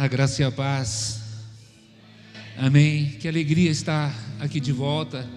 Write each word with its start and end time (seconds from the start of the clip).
A 0.00 0.08
graça 0.08 0.40
e 0.40 0.44
a 0.46 0.50
paz. 0.50 1.20
Amém. 2.56 3.16
Que 3.20 3.28
alegria 3.28 3.70
estar 3.70 4.16
aqui 4.40 4.58
de 4.58 4.72
volta, 4.72 5.28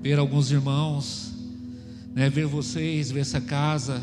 ver 0.00 0.16
alguns 0.16 0.52
irmãos, 0.52 1.32
né, 2.14 2.30
ver 2.30 2.46
vocês, 2.46 3.10
ver 3.10 3.22
essa 3.22 3.40
casa, 3.40 4.00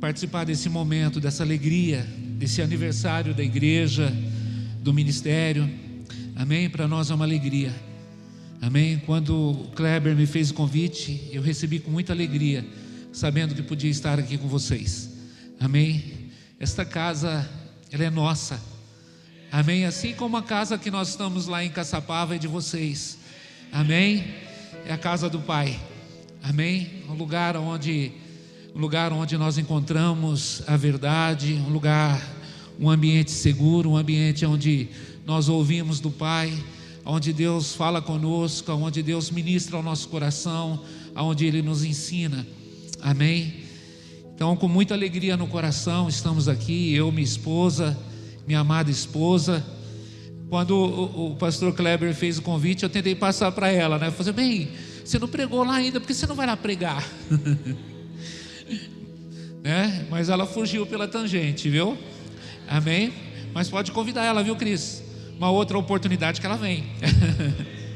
participar 0.00 0.44
desse 0.44 0.70
momento, 0.70 1.20
dessa 1.20 1.42
alegria, 1.42 2.00
desse 2.38 2.62
aniversário 2.62 3.34
da 3.34 3.42
igreja, 3.42 4.10
do 4.80 4.90
ministério. 4.94 5.70
Amém. 6.34 6.70
Para 6.70 6.88
nós 6.88 7.10
é 7.10 7.14
uma 7.14 7.26
alegria. 7.26 7.74
Amém. 8.58 9.02
Quando 9.04 9.36
o 9.36 9.70
Kleber 9.74 10.16
me 10.16 10.24
fez 10.24 10.48
o 10.50 10.54
convite, 10.54 11.28
eu 11.30 11.42
recebi 11.42 11.78
com 11.78 11.90
muita 11.90 12.14
alegria, 12.14 12.66
sabendo 13.12 13.54
que 13.54 13.62
podia 13.62 13.90
estar 13.90 14.18
aqui 14.18 14.38
com 14.38 14.48
vocês. 14.48 15.10
Amém. 15.60 16.30
Esta 16.58 16.86
casa, 16.86 17.46
ela 17.92 18.04
é 18.04 18.08
nossa. 18.08 18.72
Amém. 19.56 19.84
Assim 19.84 20.12
como 20.14 20.36
a 20.36 20.42
casa 20.42 20.76
que 20.76 20.90
nós 20.90 21.10
estamos 21.10 21.46
lá 21.46 21.64
em 21.64 21.70
Caçapava 21.70 22.34
é 22.34 22.38
de 22.38 22.48
vocês. 22.48 23.16
Amém. 23.70 24.24
É 24.84 24.92
a 24.92 24.98
casa 24.98 25.30
do 25.30 25.38
Pai. 25.38 25.78
Amém. 26.42 27.04
Um 27.08 27.14
lugar 27.14 27.56
onde 27.56 28.10
um 28.74 28.80
lugar 28.80 29.12
onde 29.12 29.38
nós 29.38 29.56
encontramos 29.56 30.60
a 30.66 30.76
verdade, 30.76 31.54
um 31.54 31.72
lugar, 31.72 32.20
um 32.80 32.90
ambiente 32.90 33.30
seguro, 33.30 33.90
um 33.90 33.96
ambiente 33.96 34.44
onde 34.44 34.88
nós 35.24 35.48
ouvimos 35.48 36.00
do 36.00 36.10
Pai, 36.10 36.52
onde 37.06 37.32
Deus 37.32 37.76
fala 37.76 38.02
conosco, 38.02 38.72
onde 38.72 39.04
Deus 39.04 39.30
ministra 39.30 39.76
ao 39.76 39.84
nosso 39.84 40.08
coração, 40.08 40.82
onde 41.14 41.46
Ele 41.46 41.62
nos 41.62 41.84
ensina. 41.84 42.44
Amém. 43.00 43.54
Então, 44.34 44.56
com 44.56 44.66
muita 44.66 44.94
alegria 44.94 45.36
no 45.36 45.46
coração, 45.46 46.08
estamos 46.08 46.48
aqui, 46.48 46.92
eu, 46.92 47.12
minha 47.12 47.22
esposa, 47.22 47.96
minha 48.46 48.60
amada 48.60 48.90
esposa. 48.90 49.64
Quando 50.48 50.76
o, 50.76 51.32
o 51.32 51.36
pastor 51.36 51.74
Kleber 51.74 52.14
fez 52.14 52.38
o 52.38 52.42
convite, 52.42 52.82
eu 52.82 52.88
tentei 52.88 53.14
passar 53.14 53.50
para 53.52 53.70
ela, 53.70 53.98
né? 53.98 54.08
Eu 54.08 54.12
falei, 54.12 54.32
bem, 54.32 54.68
você 55.04 55.18
não 55.18 55.28
pregou 55.28 55.64
lá 55.64 55.74
ainda, 55.74 56.00
porque 56.00 56.14
você 56.14 56.26
não 56.26 56.34
vai 56.34 56.46
lá 56.46 56.56
pregar? 56.56 57.06
né? 59.62 60.06
Mas 60.10 60.28
ela 60.28 60.46
fugiu 60.46 60.86
pela 60.86 61.08
tangente, 61.08 61.68
viu? 61.68 61.96
Amém? 62.68 63.12
Mas 63.52 63.68
pode 63.68 63.92
convidar 63.92 64.24
ela, 64.24 64.42
viu, 64.42 64.56
Cris? 64.56 65.02
Uma 65.36 65.50
outra 65.50 65.78
oportunidade 65.78 66.40
que 66.40 66.46
ela 66.46 66.56
vem. 66.56 66.84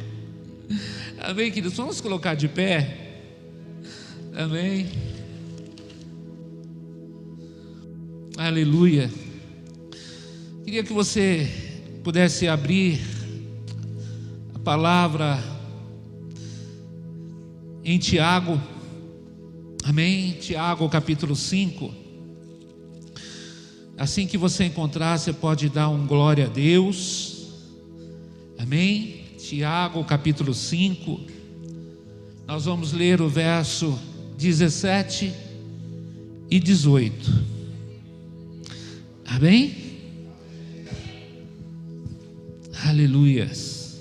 Amém, 1.20 1.50
queridos? 1.50 1.76
Vamos 1.76 2.00
colocar 2.00 2.34
de 2.34 2.48
pé. 2.48 2.96
Amém. 4.34 4.88
Aleluia. 8.36 9.10
Queria 10.68 10.84
que 10.84 10.92
você 10.92 11.48
pudesse 12.04 12.46
abrir 12.46 13.00
a 14.54 14.58
palavra 14.58 15.42
em 17.82 17.98
Tiago, 17.98 18.60
amém? 19.82 20.32
Tiago 20.32 20.86
capítulo 20.90 21.34
5. 21.34 21.90
Assim 23.96 24.26
que 24.26 24.36
você 24.36 24.64
encontrar, 24.64 25.18
você 25.18 25.32
pode 25.32 25.70
dar 25.70 25.88
um 25.88 26.06
glória 26.06 26.44
a 26.44 26.48
Deus, 26.50 27.46
amém? 28.58 29.24
Tiago 29.38 30.04
capítulo 30.04 30.52
5, 30.52 31.18
nós 32.46 32.66
vamos 32.66 32.92
ler 32.92 33.22
o 33.22 33.28
verso 33.30 33.98
17 34.36 35.32
e 36.50 36.60
18. 36.60 37.44
Amém? 39.24 39.87
Aleluias. 42.88 43.98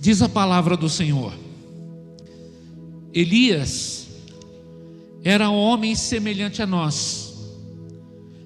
Diz 0.00 0.20
a 0.20 0.28
palavra 0.28 0.76
do 0.76 0.88
Senhor: 0.88 1.32
Elias 3.14 4.08
era 5.22 5.48
um 5.48 5.54
homem 5.54 5.94
semelhante 5.94 6.60
a 6.60 6.66
nós, 6.66 7.34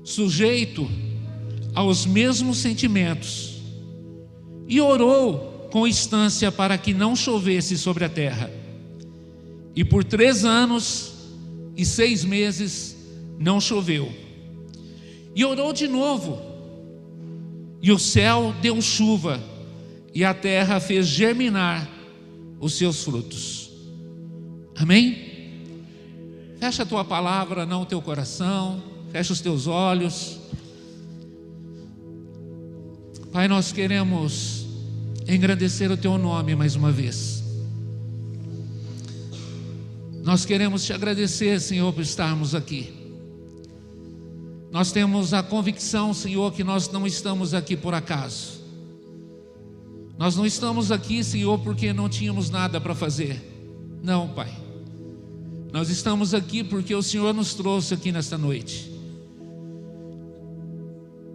sujeito 0.05 0.87
aos 1.75 2.05
mesmos 2.05 2.59
sentimentos, 2.59 3.63
e 4.69 4.83
orou 4.83 5.71
com 5.73 5.87
instância 5.87 6.53
para 6.53 6.77
que 6.77 6.93
não 6.93 7.17
chovesse 7.17 7.79
sobre 7.79 8.05
a 8.05 8.11
terra. 8.11 8.51
E 9.75 9.83
por 9.83 10.05
três 10.05 10.45
anos 10.45 11.15
e 11.75 11.87
seis 11.87 12.23
meses 12.23 12.95
não 13.39 13.59
choveu. 13.59 14.26
E 15.37 15.45
orou 15.45 15.71
de 15.71 15.87
novo, 15.87 16.41
e 17.83 17.93
o 17.93 17.99
céu 17.99 18.55
deu 18.63 18.81
chuva, 18.81 19.39
e 20.15 20.25
a 20.25 20.33
terra 20.33 20.81
fez 20.81 21.07
germinar 21.07 21.87
os 22.59 22.73
seus 22.73 23.05
frutos. 23.05 23.71
Amém? 24.75 25.27
Fecha 26.59 26.85
a 26.85 26.87
tua 26.87 27.05
palavra, 27.05 27.67
não 27.67 27.83
o 27.83 27.85
teu 27.87 28.01
coração, 28.01 28.83
fecha 29.13 29.35
os 29.35 29.43
teus 29.43 29.67
olhos. 29.67 30.39
Pai, 33.31 33.47
nós 33.47 33.73
queremos 33.73 34.67
engrandecer 35.29 35.93
o 35.93 35.99
teu 35.99 36.17
nome 36.17 36.57
mais 36.57 36.77
uma 36.77 36.91
vez. 36.91 37.45
Nós 40.25 40.47
queremos 40.47 40.83
te 40.83 40.95
agradecer, 40.95 41.61
Senhor, 41.61 41.93
por 41.93 42.01
estarmos 42.01 42.55
aqui. 42.55 42.96
Nós 44.77 44.93
temos 44.93 45.33
a 45.33 45.43
convicção, 45.43 46.13
Senhor, 46.13 46.53
que 46.53 46.63
nós 46.63 46.91
não 46.91 47.07
estamos 47.07 47.55
aqui 47.55 47.75
por 47.75 47.95
acaso. 47.95 48.61
Nós 50.19 50.37
não 50.37 50.45
estamos 50.45 50.93
aqui, 50.93 51.25
Senhor, 51.25 51.59
porque 51.61 51.95
não 51.95 52.11
tínhamos 52.11 52.51
nada 52.51 52.79
para 52.79 52.95
fazer. 52.95 53.43
Não, 54.03 54.29
Pai. 54.29 54.55
Nós 55.73 55.89
estamos 55.89 56.35
aqui 56.35 56.63
porque 56.63 56.95
o 56.95 57.03
Senhor 57.03 57.33
nos 57.33 57.55
trouxe 57.55 57.95
aqui 57.95 58.13
nesta 58.13 58.37
noite. 58.37 58.93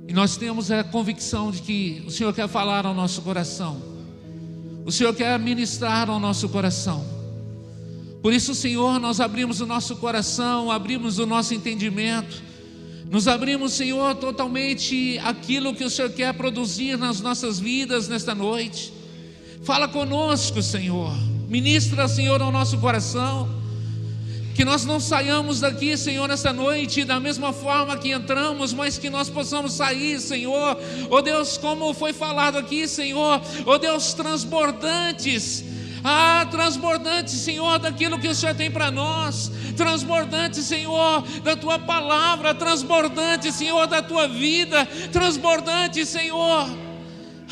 E 0.07 0.13
nós 0.13 0.37
temos 0.37 0.69
a 0.69 0.83
convicção 0.83 1.49
de 1.49 1.63
que 1.63 2.03
o 2.05 2.11
Senhor 2.11 2.31
quer 2.35 2.47
falar 2.47 2.85
ao 2.85 2.93
nosso 2.93 3.23
coração. 3.23 3.81
O 4.85 4.91
Senhor 4.91 5.15
quer 5.15 5.39
ministrar 5.39 6.11
ao 6.11 6.19
nosso 6.19 6.47
coração. 6.47 7.03
Por 8.21 8.33
isso, 8.33 8.53
Senhor, 8.53 8.99
nós 8.99 9.19
abrimos 9.19 9.61
o 9.61 9.65
nosso 9.65 9.95
coração, 9.95 10.69
abrimos 10.69 11.17
o 11.17 11.25
nosso 11.25 11.55
entendimento, 11.55 12.50
nos 13.11 13.27
abrimos, 13.27 13.73
Senhor, 13.73 14.15
totalmente 14.15 15.19
aquilo 15.21 15.75
que 15.75 15.83
o 15.83 15.89
Senhor 15.89 16.09
quer 16.11 16.33
produzir 16.33 16.97
nas 16.97 17.19
nossas 17.19 17.59
vidas 17.59 18.07
nesta 18.07 18.33
noite. 18.33 18.93
Fala 19.63 19.85
conosco, 19.85 20.63
Senhor. 20.63 21.13
Ministra, 21.49 22.07
Senhor, 22.07 22.41
ao 22.41 22.53
nosso 22.53 22.77
coração. 22.77 23.49
Que 24.55 24.63
nós 24.63 24.85
não 24.85 24.97
saiamos 24.97 25.59
daqui, 25.59 25.97
Senhor, 25.97 26.25
nesta 26.25 26.53
noite 26.53 27.03
da 27.03 27.19
mesma 27.19 27.51
forma 27.51 27.97
que 27.97 28.13
entramos, 28.13 28.71
mas 28.71 28.97
que 28.97 29.09
nós 29.09 29.29
possamos 29.29 29.73
sair, 29.73 30.17
Senhor. 30.21 30.79
Oh 31.09 31.21
Deus, 31.21 31.57
como 31.57 31.93
foi 31.93 32.13
falado 32.13 32.57
aqui, 32.57 32.87
Senhor. 32.87 33.41
Oh 33.65 33.77
Deus, 33.77 34.13
transbordantes 34.13 35.65
ah, 36.03 36.47
transbordante, 36.49 37.31
Senhor, 37.31 37.77
daquilo 37.77 38.17
que 38.17 38.27
o 38.27 38.35
Senhor 38.35 38.55
tem 38.55 38.71
para 38.71 38.89
nós. 38.89 39.51
Transbordante, 39.77 40.61
Senhor, 40.61 41.21
da 41.43 41.55
tua 41.55 41.77
palavra. 41.77 42.55
Transbordante, 42.55 43.51
Senhor, 43.51 43.85
da 43.87 44.01
tua 44.01 44.27
vida. 44.27 44.85
Transbordante, 45.11 46.05
Senhor. 46.05 46.67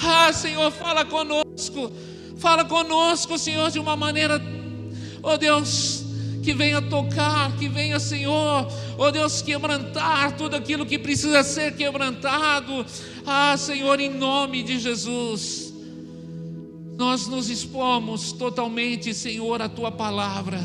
Ah, 0.02 0.34
Senhor, 0.34 0.72
fala 0.72 1.06
conosco. 1.06 1.92
Fala 2.38 2.66
conosco, 2.66 3.38
Senhor, 3.38 3.70
de 3.70 3.80
uma 3.80 3.98
maneira, 3.98 4.42
oh 5.22 5.38
Deus, 5.38 6.06
que 6.42 6.54
venha 6.54 6.82
tocar, 6.82 7.52
que 7.58 7.68
venha, 7.68 8.00
Senhor, 8.00 8.66
oh 8.98 9.12
Deus, 9.12 9.42
quebrantar 9.42 10.38
tudo 10.38 10.56
aquilo 10.56 10.86
que 10.86 10.98
precisa 10.98 11.44
ser 11.44 11.76
quebrantado. 11.76 12.86
Ah, 13.28 13.58
Senhor, 13.58 14.00
em 14.00 14.10
nome 14.10 14.64
de 14.64 14.80
Jesus 14.80 15.69
nós 17.00 17.28
nos 17.28 17.50
expomos 17.50 18.34
totalmente, 18.34 19.14
Senhor, 19.14 19.62
à 19.62 19.70
tua 19.70 19.90
palavra. 19.90 20.60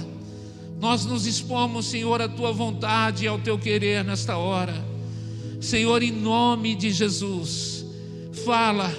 Nós 0.80 1.04
nos 1.04 1.26
expomos, 1.26 1.86
Senhor, 1.86 2.20
à 2.20 2.28
tua 2.28 2.52
vontade 2.52 3.24
e 3.24 3.28
ao 3.28 3.38
teu 3.38 3.56
querer 3.56 4.02
nesta 4.02 4.36
hora. 4.36 4.74
Senhor, 5.60 6.02
em 6.02 6.10
nome 6.10 6.74
de 6.74 6.90
Jesus, 6.90 7.86
fala, 8.44 8.92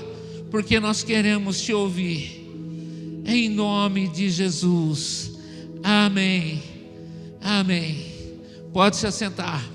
porque 0.50 0.80
nós 0.80 1.04
queremos 1.04 1.60
te 1.62 1.74
ouvir. 1.74 2.42
Em 3.26 3.50
nome 3.50 4.08
de 4.08 4.30
Jesus. 4.30 5.34
Amém. 5.84 6.64
Amém. 7.42 8.14
Pode 8.72 8.96
se 8.96 9.08
assentar. 9.08 9.70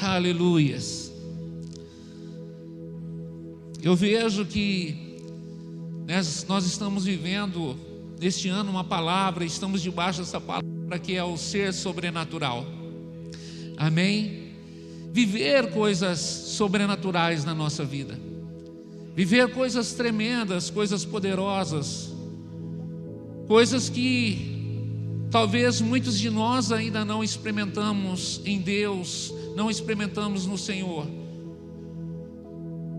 Aleluias. 0.00 1.05
Eu 3.82 3.94
vejo 3.94 4.44
que 4.44 5.20
nós 6.48 6.64
estamos 6.64 7.04
vivendo 7.04 7.76
neste 8.20 8.48
ano 8.48 8.70
uma 8.70 8.84
palavra, 8.84 9.44
estamos 9.44 9.82
debaixo 9.82 10.20
dessa 10.20 10.40
palavra. 10.40 10.66
que 11.02 11.14
é 11.14 11.22
o 11.24 11.36
ser 11.36 11.74
sobrenatural. 11.74 12.64
Amém? 13.76 14.52
Viver 15.12 15.72
coisas 15.72 16.18
sobrenaturais 16.18 17.44
na 17.44 17.54
nossa 17.54 17.84
vida. 17.84 18.18
Viver 19.14 19.52
coisas 19.52 19.92
tremendas, 19.92 20.70
coisas 20.70 21.04
poderosas. 21.04 22.12
Coisas 23.48 23.88
que 23.88 24.56
talvez 25.30 25.80
muitos 25.80 26.18
de 26.18 26.30
nós 26.30 26.72
ainda 26.72 27.04
não 27.04 27.22
experimentamos 27.22 28.40
em 28.44 28.60
Deus, 28.60 29.32
não 29.54 29.70
experimentamos 29.70 30.46
no 30.46 30.56
Senhor. 30.56 31.06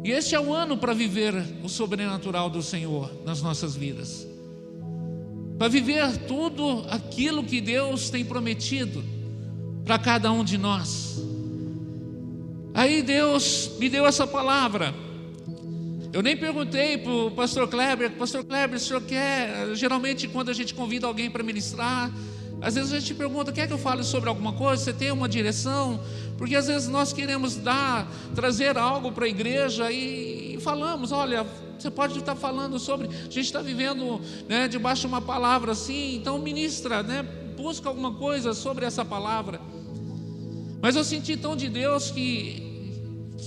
E 0.08 0.12
este 0.12 0.36
é 0.36 0.40
o 0.40 0.54
ano 0.54 0.78
para 0.78 0.94
viver 0.94 1.34
o 1.62 1.68
sobrenatural 1.68 2.50
do 2.50 2.64
Senhor 2.64 3.12
nas 3.26 3.42
nossas 3.42 3.76
vidas. 3.76 4.26
Para 5.58 5.68
viver 5.68 6.20
tudo 6.20 6.86
aquilo 6.90 7.44
que 7.44 7.60
Deus 7.60 8.10
tem 8.10 8.24
prometido 8.24 9.04
para 9.84 10.00
cada 10.00 10.32
um 10.32 10.46
de 10.46 10.58
nós. 10.58 11.22
Aí 12.74 13.04
Deus 13.04 13.72
me 13.80 13.90
deu 13.90 14.06
essa 14.06 14.26
palavra. 14.26 14.96
Eu 16.14 16.24
nem 16.24 16.38
perguntei 16.38 16.98
para 16.98 17.12
o 17.12 17.32
pastor 17.32 17.68
Kleber, 17.68 18.12
pastor 18.12 18.46
Kleber, 18.46 18.78
o 18.78 18.80
senhor 18.80 19.02
quer? 19.02 19.76
Geralmente, 19.76 20.26
quando 20.26 20.48
a 20.48 20.54
gente 20.54 20.74
convida 20.74 21.06
alguém 21.06 21.30
para 21.30 21.44
ministrar, 21.44 22.10
às 22.62 22.76
vezes 22.76 22.92
a 22.92 23.00
gente 23.00 23.14
pergunta: 23.14 23.52
quer 23.52 23.68
que 23.68 23.74
eu 23.74 23.78
fale 23.78 24.04
sobre 24.04 24.30
alguma 24.30 24.54
coisa? 24.54 24.84
Você 24.84 24.94
tem 24.94 25.12
uma 25.12 25.30
direção? 25.30 26.00
Porque 26.38 26.56
às 26.56 26.68
vezes 26.68 26.88
nós 26.88 27.14
queremos 27.14 27.56
dar, 27.56 28.12
trazer 28.36 28.78
algo 28.78 29.12
para 29.12 29.26
a 29.26 29.30
igreja 29.30 29.92
e, 29.92 30.56
e, 30.56 30.62
falamos: 30.62 31.12
olha, 31.12 31.46
você 31.78 31.92
pode 31.92 32.18
estar 32.18 32.36
falando 32.36 32.80
sobre. 32.80 33.08
A 33.08 33.24
gente 33.24 33.42
está 33.42 33.62
vivendo 33.62 34.20
né, 34.48 34.68
debaixo 34.68 35.02
de 35.02 35.08
uma 35.08 35.22
palavra 35.22 35.72
assim, 35.72 36.16
então 36.16 36.38
ministra, 36.40 37.04
né, 37.04 37.24
busca 37.56 37.90
alguma 37.90 38.14
coisa 38.14 38.54
sobre 38.54 38.86
essa 38.86 39.06
palavra. 39.06 39.62
Mas 40.82 40.96
eu 40.96 41.04
senti 41.04 41.36
tão 41.38 41.56
de 41.56 41.70
Deus 41.70 42.12
que 42.12 42.66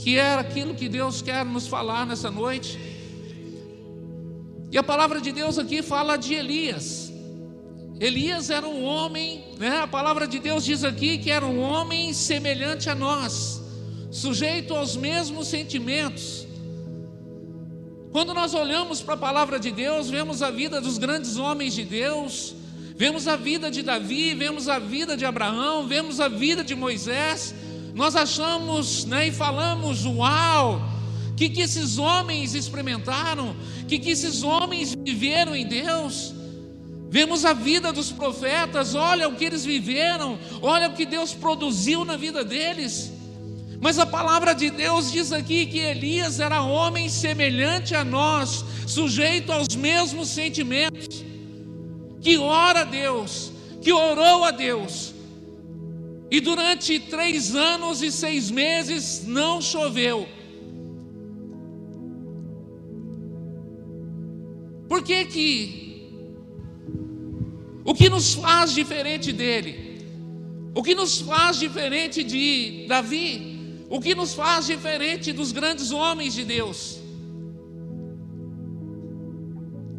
que 0.03 0.17
era 0.17 0.41
aquilo 0.41 0.75
que 0.75 0.89
Deus 0.89 1.21
quer 1.21 1.45
nos 1.45 1.67
falar 1.67 2.07
nessa 2.07 2.31
noite. 2.31 2.79
E 4.73 4.79
a 4.79 4.83
palavra 4.83 5.21
de 5.21 5.33
Deus 5.33 5.59
aqui 5.59 5.83
fala 5.83 6.17
de 6.17 6.33
Elias. 6.33 7.10
Elias 8.01 8.49
era 8.49 8.67
um 8.67 8.83
homem, 8.83 9.45
né? 9.59 9.81
A 9.83 9.87
palavra 9.87 10.27
de 10.27 10.39
Deus 10.39 10.65
diz 10.65 10.85
aqui 10.85 11.19
que 11.19 11.31
era 11.31 11.45
um 11.45 11.61
homem 11.61 12.15
semelhante 12.15 12.89
a 12.89 12.95
nós, 12.95 13.61
sujeito 14.11 14.75
aos 14.75 14.97
mesmos 14.97 15.49
sentimentos. 15.49 16.47
Quando 18.11 18.33
nós 18.33 18.55
olhamos 18.55 19.03
para 19.03 19.15
a 19.15 19.19
palavra 19.19 19.61
de 19.61 19.71
Deus, 19.71 20.09
vemos 20.09 20.43
a 20.43 20.51
vida 20.51 20.81
dos 20.81 20.97
grandes 20.97 21.37
homens 21.37 21.75
de 21.75 21.85
Deus, 21.85 22.55
vemos 22.97 23.29
a 23.29 23.37
vida 23.37 23.71
de 23.71 23.83
Davi, 23.83 24.33
vemos 24.33 24.67
a 24.67 24.79
vida 24.79 25.15
de 25.15 25.27
Abraão, 25.27 25.87
vemos 25.87 26.21
a 26.21 26.29
vida 26.29 26.65
de 26.65 26.75
Moisés, 26.75 27.55
nós 27.95 28.17
achamos 28.17 29.05
né, 29.05 29.29
e 29.29 29.31
falamos, 29.31 30.07
uau, 30.07 30.81
o 31.31 31.35
que, 31.35 31.51
que 31.51 31.61
esses 31.61 31.99
homens 31.99 32.55
experimentaram, 32.55 33.55
o 33.83 33.87
que, 33.87 33.99
que 33.99 34.09
esses 34.09 34.43
homens 34.43 34.95
viveram 34.95 35.55
em 35.55 35.67
Deus. 35.67 36.40
Vemos 37.11 37.45
a 37.45 37.53
vida 37.53 37.93
dos 37.93 38.13
profetas, 38.13 38.95
olha 38.95 39.29
o 39.29 39.35
que 39.35 39.45
eles 39.45 39.65
viveram, 39.65 40.39
olha 40.63 40.89
o 40.89 40.93
que 40.93 41.05
Deus 41.05 41.35
produziu 41.35 42.05
na 42.05 42.17
vida 42.17 42.45
deles. 42.45 43.13
Mas 43.81 43.99
a 43.99 44.07
palavra 44.07 44.55
de 44.55 44.71
Deus 44.71 45.11
diz 45.11 45.33
aqui 45.33 45.67
que 45.67 45.81
Elias 45.81 46.39
era 46.39 46.63
homem 46.63 47.09
semelhante 47.09 47.97
a 47.97 48.05
nós, 48.05 48.65
sujeito 48.87 49.51
aos 49.51 49.75
mesmos 49.75 50.29
sentimentos, 50.29 51.25
que 52.21 52.39
ora 52.39 52.83
a 52.83 52.85
Deus, 52.85 53.51
que 53.83 53.93
orou 53.93 54.45
a 54.45 54.53
Deus, 54.53 55.13
e 56.31 56.41
durante 56.41 57.01
três 57.01 57.57
anos 57.57 58.03
e 58.03 58.13
seis 58.13 58.53
meses 58.53 59.25
não 59.27 59.61
choveu. 59.61 60.29
Por 64.89 65.03
que 65.03 65.25
que 65.25 65.90
o 67.91 67.95
que 67.95 68.09
nos 68.09 68.35
faz 68.35 68.73
diferente 68.73 69.33
dele? 69.33 69.73
O 70.73 70.81
que 70.81 70.95
nos 70.95 71.21
faz 71.23 71.59
diferente 71.59 72.23
de 72.23 72.87
Davi? 72.87 73.85
O 73.89 74.01
que 74.01 74.15
nos 74.15 74.33
faz 74.33 74.67
diferente 74.67 75.33
dos 75.33 75.51
grandes 75.51 75.91
homens 75.91 76.33
de 76.35 76.45
Deus? 76.45 77.01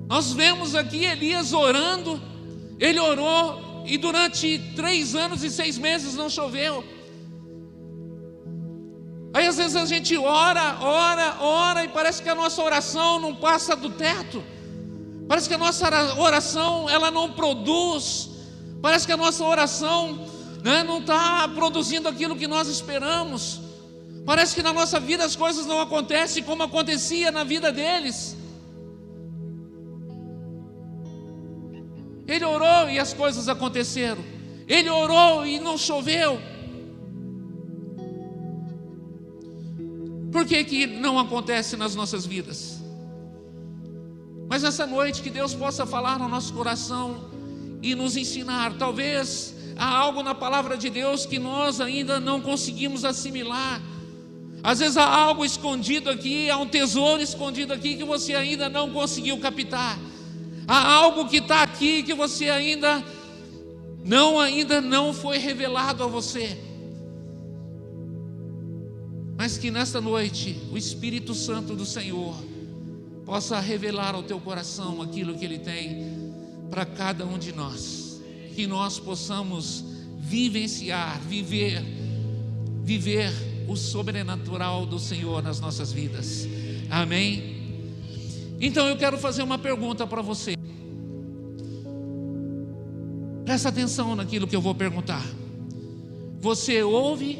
Nós 0.07 0.31
vemos 0.31 0.73
aqui 0.73 1.03
Elias 1.03 1.51
orando, 1.51 2.21
ele 2.79 2.97
orou 2.97 3.83
e 3.85 3.97
durante 3.97 4.57
três 4.73 5.13
anos 5.13 5.43
e 5.43 5.49
seis 5.49 5.77
meses 5.77 6.15
não 6.15 6.29
choveu. 6.29 6.85
Aí 9.33 9.47
às 9.47 9.57
vezes 9.57 9.75
a 9.75 9.85
gente 9.85 10.15
ora, 10.15 10.77
ora, 10.79 11.41
ora 11.41 11.83
e 11.83 11.89
parece 11.89 12.23
que 12.23 12.29
a 12.29 12.35
nossa 12.35 12.63
oração 12.63 13.19
não 13.19 13.35
passa 13.35 13.75
do 13.75 13.89
teto. 13.89 14.41
Parece 15.27 15.47
que 15.47 15.55
a 15.55 15.57
nossa 15.57 15.87
oração 16.19 16.89
ela 16.89 17.09
não 17.09 17.31
produz. 17.31 18.29
Parece 18.81 19.05
que 19.05 19.11
a 19.11 19.17
nossa 19.17 19.43
oração 19.43 20.27
né, 20.63 20.83
não 20.83 20.99
está 20.99 21.47
produzindo 21.49 22.07
aquilo 22.07 22.35
que 22.35 22.47
nós 22.47 22.67
esperamos. 22.67 23.61
Parece 24.25 24.55
que 24.55 24.63
na 24.63 24.73
nossa 24.73 24.99
vida 24.99 25.23
as 25.23 25.35
coisas 25.35 25.65
não 25.65 25.79
acontecem 25.79 26.43
como 26.43 26.63
acontecia 26.63 27.31
na 27.31 27.43
vida 27.43 27.71
deles. 27.71 28.35
Ele 32.27 32.45
orou 32.45 32.89
e 32.89 32.99
as 32.99 33.13
coisas 33.13 33.49
aconteceram. 33.49 34.23
Ele 34.67 34.89
orou 34.89 35.45
e 35.45 35.59
não 35.59 35.77
choveu. 35.77 36.39
Por 40.31 40.45
que, 40.45 40.63
que 40.63 40.87
não 40.87 41.19
acontece 41.19 41.75
nas 41.75 41.93
nossas 41.93 42.25
vidas? 42.25 42.80
Mas 44.51 44.63
nessa 44.63 44.85
noite 44.85 45.21
que 45.21 45.29
Deus 45.29 45.53
possa 45.55 45.85
falar 45.85 46.19
no 46.19 46.27
nosso 46.27 46.51
coração 46.53 47.21
e 47.81 47.95
nos 47.95 48.17
ensinar. 48.17 48.73
Talvez 48.77 49.55
há 49.77 49.87
algo 49.87 50.21
na 50.21 50.35
palavra 50.35 50.75
de 50.75 50.89
Deus 50.89 51.25
que 51.25 51.39
nós 51.39 51.79
ainda 51.79 52.19
não 52.19 52.41
conseguimos 52.41 53.05
assimilar. 53.05 53.81
Às 54.61 54.79
vezes 54.79 54.97
há 54.97 55.07
algo 55.07 55.45
escondido 55.45 56.09
aqui, 56.09 56.49
há 56.49 56.57
um 56.57 56.67
tesouro 56.67 57.21
escondido 57.21 57.71
aqui 57.71 57.95
que 57.95 58.03
você 58.03 58.35
ainda 58.35 58.67
não 58.67 58.89
conseguiu 58.89 59.39
captar. 59.39 59.97
Há 60.67 60.95
algo 60.95 61.29
que 61.29 61.37
está 61.37 61.63
aqui 61.63 62.03
que 62.03 62.13
você 62.13 62.49
ainda 62.49 63.01
não 64.03 64.37
ainda 64.37 64.81
não 64.81 65.13
foi 65.13 65.37
revelado 65.37 66.03
a 66.03 66.07
você. 66.07 66.57
Mas 69.37 69.57
que 69.57 69.71
nesta 69.71 70.01
noite 70.01 70.61
o 70.73 70.77
Espírito 70.77 71.33
Santo 71.33 71.73
do 71.73 71.85
Senhor 71.85 72.51
possa 73.25 73.59
revelar 73.59 74.15
ao 74.15 74.23
teu 74.23 74.39
coração 74.39 75.01
aquilo 75.01 75.35
que 75.35 75.45
ele 75.45 75.59
tem 75.59 76.33
para 76.69 76.85
cada 76.85 77.25
um 77.25 77.37
de 77.37 77.51
nós. 77.51 78.21
Que 78.55 78.67
nós 78.67 78.99
possamos 78.99 79.83
vivenciar, 80.17 81.19
viver, 81.21 81.83
viver 82.83 83.31
o 83.67 83.75
sobrenatural 83.75 84.85
do 84.85 84.99
Senhor 84.99 85.41
nas 85.41 85.59
nossas 85.59 85.91
vidas. 85.91 86.47
Amém. 86.89 87.61
Então 88.59 88.87
eu 88.87 88.97
quero 88.97 89.17
fazer 89.17 89.43
uma 89.43 89.57
pergunta 89.57 90.05
para 90.05 90.21
você. 90.21 90.55
Presta 93.45 93.69
atenção 93.69 94.15
naquilo 94.15 94.47
que 94.47 94.55
eu 94.55 94.61
vou 94.61 94.75
perguntar. 94.75 95.25
Você 96.39 96.81
ouve 96.83 97.39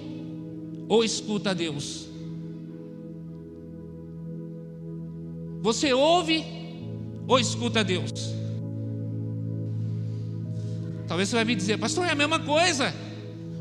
ou 0.90 1.04
escuta 1.04 1.56
Deus? 1.56 2.11
Você 5.62 5.94
ouve 5.94 6.44
ou 7.28 7.40
escuta 7.40 7.84
Deus? 7.84 8.12
Talvez 11.08 11.30
você 11.30 11.36
vai 11.36 11.46
me 11.46 11.56
dizer, 11.56 11.78
pastor, 11.78 12.08
é 12.08 12.12
a 12.12 12.16
mesma 12.16 12.40
coisa. 12.40 12.94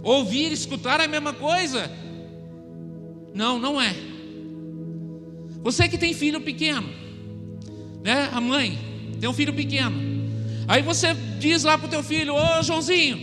Ouvir 0.03 0.51
escutar 0.51 0.99
é 1.01 1.05
a 1.05 1.09
mesma 1.09 1.33
coisa. 1.33 1.91
Não, 3.35 3.59
não 3.59 3.81
é. 3.81 3.95
Você 5.63 5.89
que 5.89 5.99
tem 5.99 6.15
filho 6.15 6.41
pequeno, 6.41 6.89
né? 8.03 8.31
A 8.33 8.41
mãe 8.41 8.79
tem 9.21 9.29
um 9.29 9.35
filho 9.35 9.53
pequeno. 9.53 9.95
Aí 10.67 10.81
você 10.81 11.13
diz 11.39 11.65
lá 11.65 11.77
para 11.77 11.87
o 11.87 11.91
teu 11.91 12.03
filho: 12.03 12.35
Ô 12.35 12.63
Joãozinho, 12.63 13.19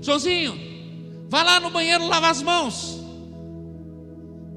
Joãozinho, 0.00 0.56
vai 1.28 1.42
lá 1.42 1.58
no 1.58 1.70
banheiro 1.70 2.06
lavar 2.06 2.30
as 2.30 2.42
mãos. 2.42 3.00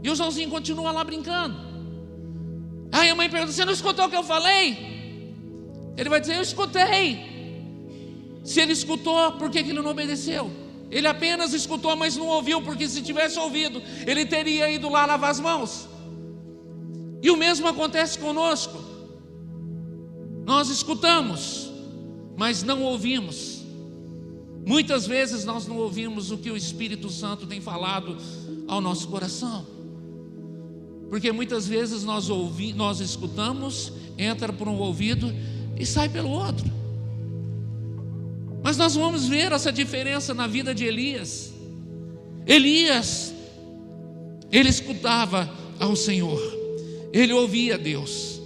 E 0.04 0.10
o 0.10 0.16
Joãozinho 0.16 0.50
continua 0.50 0.92
lá 0.92 1.04
brincando. 1.04 1.67
Aí 2.92 3.10
a 3.10 3.16
mãe 3.16 3.30
pergunta: 3.30 3.52
Você 3.52 3.66
não 3.66 3.74
escutou 3.74 4.06
o 4.06 4.10
que 4.10 4.16
eu 4.16 4.24
falei? 4.24 4.78
Ele 5.98 6.10
vai 6.10 6.20
dizer: 6.20 6.36
Eu 6.36 6.42
escutei. 6.42 7.36
Se 8.44 8.62
ele 8.62 8.72
escutou, 8.72 9.34
por 9.34 9.50
que, 9.50 9.60
ele 9.60 9.74
não 9.74 9.92
obedeceu? 9.92 10.50
Ele 10.90 11.06
apenas 11.06 11.54
escutou, 11.54 11.96
mas 11.98 12.16
não 12.16 12.28
ouviu, 12.28 12.62
porque 12.62 12.88
se 12.88 13.02
tivesse 13.02 13.38
ouvido, 13.38 13.82
ele 14.06 14.26
teria 14.26 14.72
ido 14.72 14.88
lá 14.88 15.06
lavar 15.06 15.32
as 15.32 15.40
mãos. 15.40 15.88
E 17.22 17.30
o 17.30 17.36
mesmo 17.36 17.68
acontece 17.68 18.18
conosco. 18.18 18.78
Nós 20.46 20.70
escutamos, 20.70 21.70
mas 22.38 22.64
não 22.64 22.84
ouvimos. 22.84 23.66
Muitas 24.66 25.06
vezes 25.06 25.44
nós 25.44 25.68
não 25.68 25.78
ouvimos 25.78 26.32
o 26.32 26.38
que 26.38 26.50
o 26.50 26.56
Espírito 26.56 27.10
Santo 27.10 27.46
tem 27.46 27.60
falado 27.60 28.18
ao 28.66 28.80
nosso 28.80 29.10
coração. 29.10 29.66
Porque 31.10 31.32
muitas 31.32 31.68
vezes 31.68 32.04
nós, 32.04 32.30
ouvi, 32.30 32.74
nós 32.74 33.00
escutamos, 33.00 33.94
entra 34.18 34.52
por 34.52 34.68
um 34.68 34.78
ouvido 34.78 35.34
e 35.78 35.86
sai 35.86 36.10
pelo 36.10 36.30
outro. 36.30 36.66
Mas 38.64 38.76
nós 38.76 38.96
vamos 38.96 39.28
ver 39.28 39.52
essa 39.52 39.72
diferença 39.72 40.34
na 40.34 40.48
vida 40.48 40.76
de 40.76 40.84
Elias. 40.84 41.54
Elias, 42.46 43.34
ele 44.52 44.70
escutava 44.70 45.50
ao 45.80 45.96
Senhor, 45.96 46.42
ele 47.14 47.34
ouvia 47.34 47.78
Deus, 47.78 48.42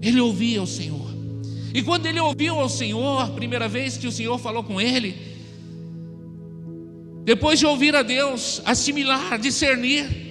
ele 0.00 0.20
ouvia 0.20 0.62
o 0.62 0.66
Senhor. 0.66 1.08
E 1.72 1.82
quando 1.82 2.06
ele 2.06 2.20
ouviu 2.20 2.58
ao 2.58 2.68
Senhor, 2.68 3.22
a 3.22 3.28
primeira 3.28 3.68
vez 3.68 3.96
que 3.96 4.06
o 4.06 4.12
Senhor 4.12 4.38
falou 4.38 4.64
com 4.64 4.80
ele, 4.80 5.16
depois 7.24 7.58
de 7.58 7.66
ouvir 7.66 7.94
a 7.94 8.02
Deus, 8.02 8.62
assimilar, 8.64 9.38
discernir, 9.38 10.27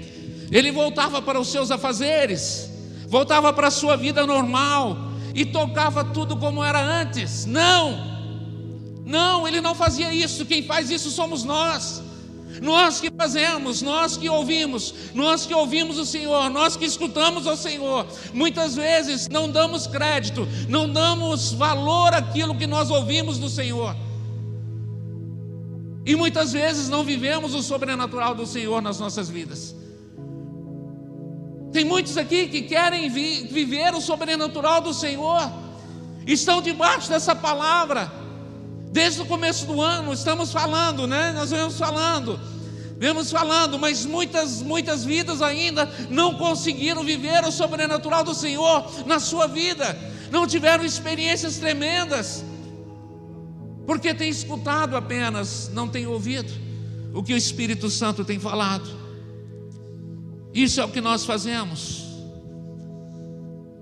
ele 0.52 0.72
voltava 0.72 1.22
para 1.22 1.40
os 1.40 1.50
seus 1.50 1.72
afazeres, 1.72 2.70
voltava 3.08 3.52
para 3.52 3.68
a 3.68 3.72
sua 3.72 3.96
vida 3.96 4.26
normal 4.26 4.98
e 5.34 5.46
tocava 5.46 6.04
tudo 6.04 6.38
como 6.38 6.64
era 6.64 6.82
antes. 6.82 7.46
Não, 7.46 7.98
não, 9.06 9.48
ele 9.48 9.62
não 9.62 9.76
fazia 9.76 10.14
isso, 10.14 10.46
quem 10.46 10.64
faz 10.64 10.90
isso 10.90 11.10
somos 11.10 11.44
nós. 11.44 12.04
Nós 12.62 13.00
que 13.00 13.12
fazemos, 13.12 13.82
nós 13.82 14.18
que 14.18 14.28
ouvimos, 14.28 14.94
nós 15.14 15.46
que 15.46 15.54
ouvimos 15.54 15.98
o 16.00 16.06
Senhor, 16.06 16.50
nós 16.50 16.76
que 16.76 16.86
escutamos 16.86 17.46
o 17.46 17.56
Senhor, 17.56 18.08
muitas 18.34 18.76
vezes 18.76 19.28
não 19.28 19.50
damos 19.50 19.86
crédito, 19.86 20.48
não 20.68 20.92
damos 20.92 21.52
valor 21.54 22.14
àquilo 22.14 22.56
que 22.56 22.66
nós 22.66 22.90
ouvimos 22.90 23.38
do 23.38 23.50
Senhor. 23.50 23.96
E 26.06 26.16
muitas 26.16 26.54
vezes 26.54 26.90
não 26.90 27.04
vivemos 27.04 27.54
o 27.54 27.62
sobrenatural 27.62 28.34
do 28.34 28.46
Senhor 28.46 28.82
nas 28.82 29.00
nossas 29.00 29.30
vidas. 29.30 29.76
Tem 31.72 31.86
muitos 31.86 32.18
aqui 32.18 32.48
que 32.48 32.62
querem 32.64 33.10
vi 33.10 33.48
viver 33.48 33.94
o 33.94 34.02
sobrenatural 34.02 34.82
do 34.82 34.94
Senhor, 34.94 35.52
estão 36.26 36.62
debaixo 36.62 37.10
dessa 37.10 37.36
palavra, 37.36 38.12
Desde 38.92 39.22
o 39.22 39.26
começo 39.26 39.66
do 39.66 39.82
ano 39.82 40.14
estamos 40.14 40.52
falando, 40.52 41.06
né? 41.06 41.32
Nós 41.34 41.52
vemos 41.52 41.78
falando, 41.78 42.40
vemos 42.98 43.30
falando, 43.30 43.78
mas 43.78 44.06
muitas, 44.06 44.62
muitas 44.62 45.04
vidas 45.04 45.42
ainda 45.42 45.88
não 46.10 46.36
conseguiram 46.36 47.04
viver 47.04 47.44
o 47.44 47.52
sobrenatural 47.52 48.24
do 48.24 48.34
Senhor 48.34 49.06
na 49.06 49.20
sua 49.20 49.46
vida, 49.46 49.98
não 50.32 50.48
tiveram 50.48 50.84
experiências 50.84 51.58
tremendas, 51.58 52.44
porque 53.86 54.14
tem 54.14 54.30
escutado 54.30 54.96
apenas, 54.96 55.70
não 55.74 55.88
tem 55.88 56.08
ouvido 56.08 56.52
o 57.14 57.22
que 57.22 57.34
o 57.34 57.38
Espírito 57.38 57.90
Santo 57.90 58.24
tem 58.26 58.40
falado. 58.40 59.07
Isso 60.54 60.82
é 60.82 60.86
o 60.86 60.90
que 60.90 61.02
nós 61.02 61.26
fazemos. 61.26 62.04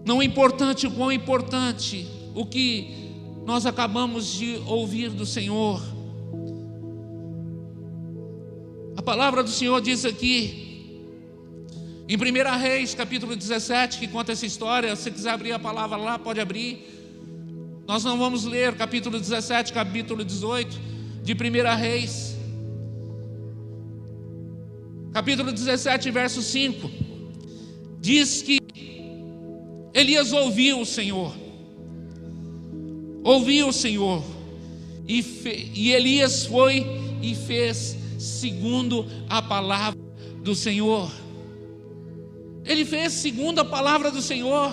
Não 0.06 0.22
é 0.22 0.26
importante 0.26 0.86
o 0.86 0.92
quão 0.92 1.12
importante 1.12 2.08
o 2.34 2.46
que 2.46 3.06
nós 3.46 3.66
acabamos 3.66 4.34
de 4.34 4.62
ouvir 4.66 5.10
do 5.10 5.26
Senhor. 5.26 5.82
A 8.98 9.02
palavra 9.02 9.44
do 9.44 9.50
Senhor 9.50 9.80
diz 9.82 10.06
aqui, 10.06 10.66
em 12.08 12.16
1 12.16 12.60
Reis, 12.60 12.94
capítulo 12.94 13.36
17, 13.36 14.00
que 14.00 14.08
conta 14.08 14.32
essa 14.32 14.46
história. 14.46 14.96
Se 14.96 15.10
quiser 15.10 15.32
abrir 15.32 15.54
a 15.54 15.60
palavra 15.60 15.98
lá, 15.98 16.20
pode 16.20 16.40
abrir. 16.40 16.86
Nós 17.88 18.04
não 18.04 18.18
vamos 18.18 18.46
ler 18.46 18.76
capítulo 18.76 19.20
17, 19.20 19.74
capítulo 19.74 20.24
18 20.24 20.80
de 21.24 21.34
1 21.34 21.76
Reis. 21.78 22.35
Capítulo 25.16 25.52
17, 25.52 26.12
verso 26.12 26.44
5. 26.44 26.92
Diz 28.00 28.44
que 28.44 28.60
Elias 29.94 30.32
ouviu 30.32 30.82
o 30.82 30.86
Senhor 30.86 31.46
ouviu 33.26 33.70
o 33.70 33.74
Senhor, 33.74 34.24
e, 35.08 35.24
fe, 35.24 35.72
e 35.74 35.92
Elias 35.92 36.46
foi 36.46 36.86
e 37.24 37.34
fez 37.34 37.98
segundo 38.20 39.08
a 39.28 39.42
palavra 39.42 40.00
do 40.44 40.54
Senhor. 40.54 41.12
Ele 42.64 42.86
fez 42.86 43.14
segundo 43.14 43.60
a 43.60 43.66
palavra 43.66 44.12
do 44.12 44.22
Senhor. 44.22 44.72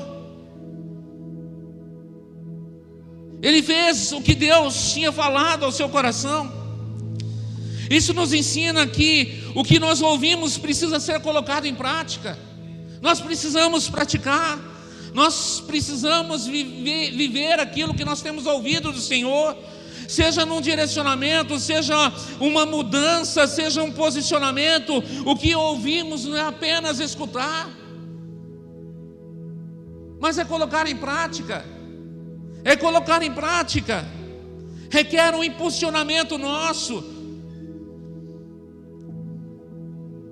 Ele 3.41 3.63
fez 3.63 4.13
o 4.13 4.21
que 4.21 4.35
Deus 4.35 4.93
tinha 4.93 5.11
falado 5.11 5.65
ao 5.65 5.73
seu 5.73 5.89
coração. 5.89 6.62
Isso 7.91 8.15
nos 8.15 8.33
ensina 8.33 8.87
que 8.87 9.43
o 9.55 9.63
que 9.63 9.79
nós 9.79 10.01
ouvimos 10.01 10.57
precisa 10.59 11.01
ser 11.01 11.21
colocado 11.21 11.67
em 11.67 11.75
prática. 11.75 12.39
Nós 13.01 13.21
precisamos 13.21 13.89
praticar. 13.89 14.73
Nós 15.13 15.63
precisamos 15.67 16.47
viver, 16.47 17.11
viver 17.13 17.61
aquilo 17.61 17.95
que 17.95 18.05
nós 18.05 18.23
temos 18.23 18.47
ouvido 18.47 18.91
do 18.93 19.01
Senhor, 19.01 19.57
seja 20.09 20.47
num 20.47 20.61
direcionamento, 20.61 21.59
seja 21.59 21.95
uma 22.41 22.65
mudança, 22.65 23.47
seja 23.47 23.83
um 23.83 23.93
posicionamento. 23.93 25.05
O 25.27 25.37
que 25.37 25.55
ouvimos 25.55 26.25
não 26.25 26.37
é 26.37 26.41
apenas 26.41 26.99
escutar, 26.99 27.69
mas 30.19 30.39
é 30.39 30.45
colocar 30.45 30.87
em 30.87 30.97
prática. 30.97 31.65
É 32.65 32.75
colocar 32.77 33.23
em 33.23 33.33
prática. 33.33 34.07
Requer 34.89 35.35
um 35.35 35.45
impulsionamento 35.45 36.39
nosso. 36.39 37.05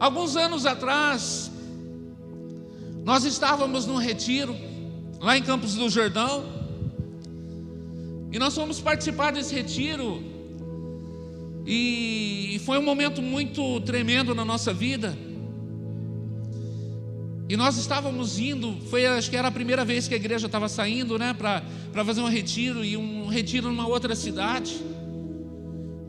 Alguns 0.00 0.34
anos 0.34 0.64
atrás, 0.64 1.50
nós 3.04 3.24
estávamos 3.24 3.84
num 3.84 3.98
retiro 3.98 4.56
lá 5.20 5.36
em 5.36 5.42
Campos 5.42 5.74
do 5.74 5.90
Jordão. 5.90 6.42
E 8.32 8.38
nós 8.38 8.54
fomos 8.54 8.80
participar 8.80 9.30
desse 9.30 9.54
retiro. 9.54 10.24
E 11.66 12.58
foi 12.64 12.78
um 12.78 12.82
momento 12.82 13.20
muito 13.20 13.78
tremendo 13.82 14.34
na 14.34 14.42
nossa 14.42 14.72
vida. 14.72 15.16
E 17.46 17.54
nós 17.54 17.76
estávamos 17.76 18.38
indo, 18.38 18.78
foi 18.88 19.04
acho 19.04 19.28
que 19.28 19.36
era 19.36 19.48
a 19.48 19.52
primeira 19.52 19.84
vez 19.84 20.08
que 20.08 20.14
a 20.14 20.16
igreja 20.16 20.46
estava 20.46 20.68
saindo, 20.68 21.18
né, 21.18 21.34
para 21.34 22.04
fazer 22.06 22.20
um 22.20 22.28
retiro 22.28 22.82
e 22.84 22.96
um 22.96 23.26
retiro 23.26 23.68
numa 23.68 23.86
outra 23.86 24.14
cidade. 24.14 24.80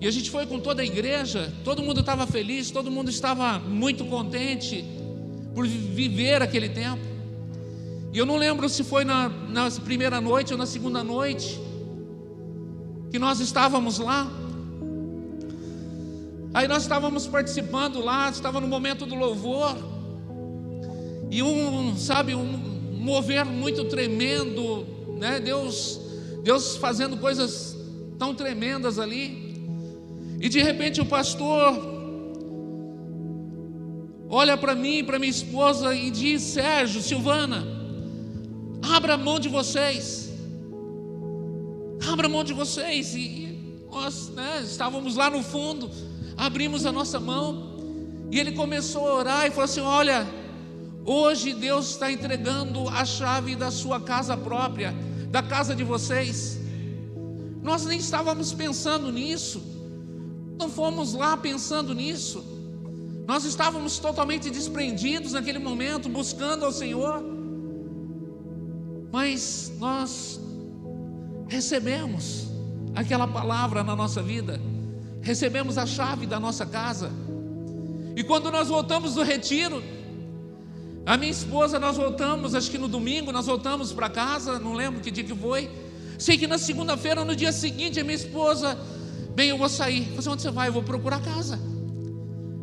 E 0.01 0.08
a 0.08 0.12
gente 0.12 0.31
foi 0.31 0.48
com 0.48 0.60
toda 0.60 0.81
a 0.81 0.86
igreja, 0.86 1.53
todo 1.63 1.84
mundo 1.84 2.00
estava 2.00 2.25
feliz, 2.25 2.72
todo 2.72 2.89
mundo 2.89 3.12
estava 3.12 3.60
muito 3.60 4.03
contente 4.05 4.84
por 5.53 5.67
viver 5.67 6.41
aquele 6.41 6.70
tempo. 6.70 7.03
E 8.12 8.17
eu 8.17 8.25
não 8.25 8.36
lembro 8.36 8.67
se 8.67 8.84
foi 8.84 9.05
na, 9.05 9.29
na 9.29 9.70
primeira 9.70 10.20
noite 10.20 10.53
ou 10.53 10.58
na 10.58 10.65
segunda 10.65 11.03
noite 11.03 11.60
que 13.12 13.20
nós 13.20 13.39
estávamos 13.39 14.00
lá. 14.00 14.27
Aí 16.51 16.67
nós 16.67 16.81
estávamos 16.81 17.27
participando 17.27 18.03
lá, 18.03 18.27
estava 18.29 18.60
no 18.60 18.67
momento 18.67 19.05
do 19.05 19.13
louvor. 19.13 19.77
E 21.29 21.43
um, 21.43 21.96
sabe, 21.96 22.34
um 22.34 22.43
mover 22.98 23.46
muito 23.46 23.86
tremendo, 23.86 24.84
né? 25.20 25.39
Deus, 25.39 26.01
Deus 26.43 26.75
fazendo 26.75 27.17
coisas 27.17 27.77
tão 28.17 28.34
tremendas 28.34 28.98
ali. 28.98 29.40
E 30.41 30.50
de 30.50 30.62
repente 30.62 31.00
o 31.00 31.05
pastor 31.05 31.79
olha 34.29 34.57
para 34.57 34.74
mim, 34.75 35.03
para 35.03 35.19
minha 35.19 35.29
esposa 35.29 35.93
e 35.93 36.10
diz: 36.10 36.41
Sérgio, 36.41 37.01
Silvana, 37.01 37.81
Abra 38.81 39.15
mão 39.15 39.39
de 39.39 39.48
vocês. 39.48 40.31
Abra 42.12 42.27
mão 42.27 42.43
de 42.43 42.53
vocês. 42.53 43.13
E 43.15 43.57
nós 43.91 44.29
né, 44.29 44.62
estávamos 44.63 45.15
lá 45.15 45.29
no 45.29 45.43
fundo, 45.43 45.89
abrimos 46.36 46.86
a 46.86 46.91
nossa 46.91 47.19
mão. 47.19 47.69
E 48.31 48.39
ele 48.39 48.53
começou 48.53 49.07
a 49.07 49.13
orar 49.13 49.45
e 49.45 49.51
falou 49.51 49.65
assim: 49.65 49.81
Olha, 49.81 50.27
hoje 51.05 51.53
Deus 51.53 51.91
está 51.91 52.12
entregando 52.12 52.89
a 52.89 53.05
chave 53.05 53.55
da 53.55 53.69
sua 53.69 54.00
casa 54.00 54.36
própria, 54.36 54.93
da 55.29 55.43
casa 55.43 55.75
de 55.75 55.83
vocês. 55.83 56.60
Nós 57.62 57.86
nem 57.86 58.00
estávamos 58.00 58.51
pensando 58.51 59.12
nisso, 59.12 59.62
não 60.61 60.69
fomos 60.69 61.13
lá 61.13 61.35
pensando 61.35 61.93
nisso. 61.93 62.45
Nós 63.27 63.45
estávamos 63.45 63.97
totalmente 63.97 64.49
desprendidos 64.49 65.33
naquele 65.33 65.57
momento, 65.57 66.07
buscando 66.07 66.65
ao 66.65 66.71
Senhor. 66.71 67.23
Mas 69.11 69.73
nós 69.79 70.39
recebemos 71.47 72.47
aquela 72.93 73.27
palavra 73.27 73.83
na 73.83 73.95
nossa 73.95 74.21
vida, 74.21 74.61
recebemos 75.21 75.77
a 75.77 75.85
chave 75.85 76.25
da 76.27 76.39
nossa 76.39 76.65
casa. 76.65 77.11
E 78.15 78.23
quando 78.23 78.51
nós 78.51 78.67
voltamos 78.67 79.15
do 79.15 79.23
retiro, 79.23 79.81
a 81.05 81.17
minha 81.17 81.31
esposa, 81.31 81.79
nós 81.79 81.97
voltamos, 81.97 82.53
acho 82.53 82.69
que 82.69 82.77
no 82.77 82.87
domingo, 82.87 83.31
nós 83.31 83.47
voltamos 83.47 83.91
para 83.91 84.09
casa, 84.09 84.59
não 84.59 84.73
lembro 84.73 85.01
que 85.01 85.09
dia 85.09 85.23
que 85.23 85.35
foi. 85.35 85.69
Sei 86.19 86.37
que 86.37 86.45
na 86.45 86.59
segunda-feira, 86.59 87.25
no 87.25 87.35
dia 87.35 87.51
seguinte, 87.51 87.99
a 87.99 88.03
minha 88.03 88.15
esposa 88.15 88.77
Bem, 89.35 89.50
eu 89.50 89.57
vou 89.57 89.69
sair. 89.69 90.03
Você 90.15 90.29
onde 90.29 90.41
você 90.41 90.51
vai? 90.51 90.67
Eu 90.67 90.73
vou 90.73 90.83
procurar 90.83 91.21
casa. 91.21 91.59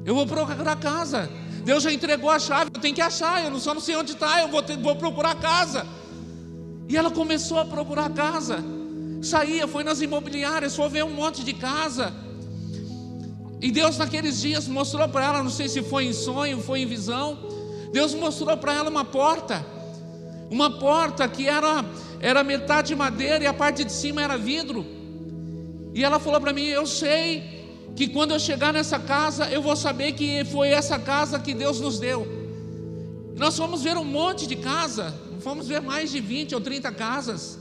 Eu 0.04 0.14
vou 0.14 0.26
procurar 0.26 0.76
casa. 0.76 1.30
Deus 1.64 1.82
já 1.82 1.92
entregou 1.92 2.30
a 2.30 2.38
chave, 2.38 2.70
eu 2.74 2.80
tenho 2.80 2.94
que 2.94 3.00
achar. 3.00 3.44
Eu 3.44 3.58
só 3.58 3.74
não 3.74 3.80
sei 3.80 3.96
onde 3.96 4.12
está, 4.12 4.40
eu 4.40 4.48
vou, 4.48 4.62
ter, 4.62 4.76
vou 4.76 4.96
procurar 4.96 5.34
casa. 5.34 5.86
E 6.88 6.96
ela 6.96 7.10
começou 7.10 7.58
a 7.58 7.64
procurar 7.64 8.10
casa. 8.10 8.64
Saía, 9.20 9.66
foi 9.66 9.84
nas 9.84 10.00
imobiliárias, 10.00 10.76
foi 10.76 10.88
ver 10.88 11.04
um 11.04 11.10
monte 11.10 11.44
de 11.44 11.52
casa. 11.52 12.14
E 13.60 13.70
Deus 13.70 13.98
naqueles 13.98 14.40
dias 14.40 14.68
mostrou 14.68 15.08
para 15.08 15.24
ela, 15.24 15.42
não 15.42 15.50
sei 15.50 15.68
se 15.68 15.82
foi 15.82 16.04
em 16.04 16.12
sonho, 16.12 16.60
foi 16.60 16.80
em 16.80 16.86
visão. 16.86 17.38
Deus 17.92 18.14
mostrou 18.14 18.56
para 18.56 18.74
ela 18.74 18.88
uma 18.88 19.04
porta. 19.04 19.64
Uma 20.50 20.78
porta 20.78 21.28
que 21.28 21.48
era 21.48 21.84
era 22.20 22.42
metade 22.42 22.94
madeira 22.94 23.44
e 23.44 23.46
a 23.46 23.54
parte 23.54 23.84
de 23.84 23.92
cima 23.92 24.22
era 24.22 24.36
vidro. 24.36 24.97
E 25.98 26.04
ela 26.04 26.20
falou 26.24 26.40
para 26.40 26.52
mim: 26.52 26.66
Eu 26.80 26.86
sei 26.86 27.26
que 27.96 28.06
quando 28.06 28.30
eu 28.30 28.38
chegar 28.38 28.72
nessa 28.72 29.00
casa, 29.00 29.50
eu 29.50 29.60
vou 29.60 29.74
saber 29.74 30.12
que 30.12 30.44
foi 30.44 30.68
essa 30.68 30.96
casa 30.96 31.40
que 31.40 31.52
Deus 31.52 31.80
nos 31.80 31.98
deu. 31.98 32.20
Nós 33.36 33.56
fomos 33.56 33.82
ver 33.82 33.96
um 33.96 34.04
monte 34.04 34.46
de 34.46 34.54
casa, 34.54 35.12
fomos 35.40 35.66
ver 35.66 35.80
mais 35.82 36.12
de 36.12 36.20
20 36.20 36.54
ou 36.54 36.60
30 36.60 36.92
casas. 36.92 37.58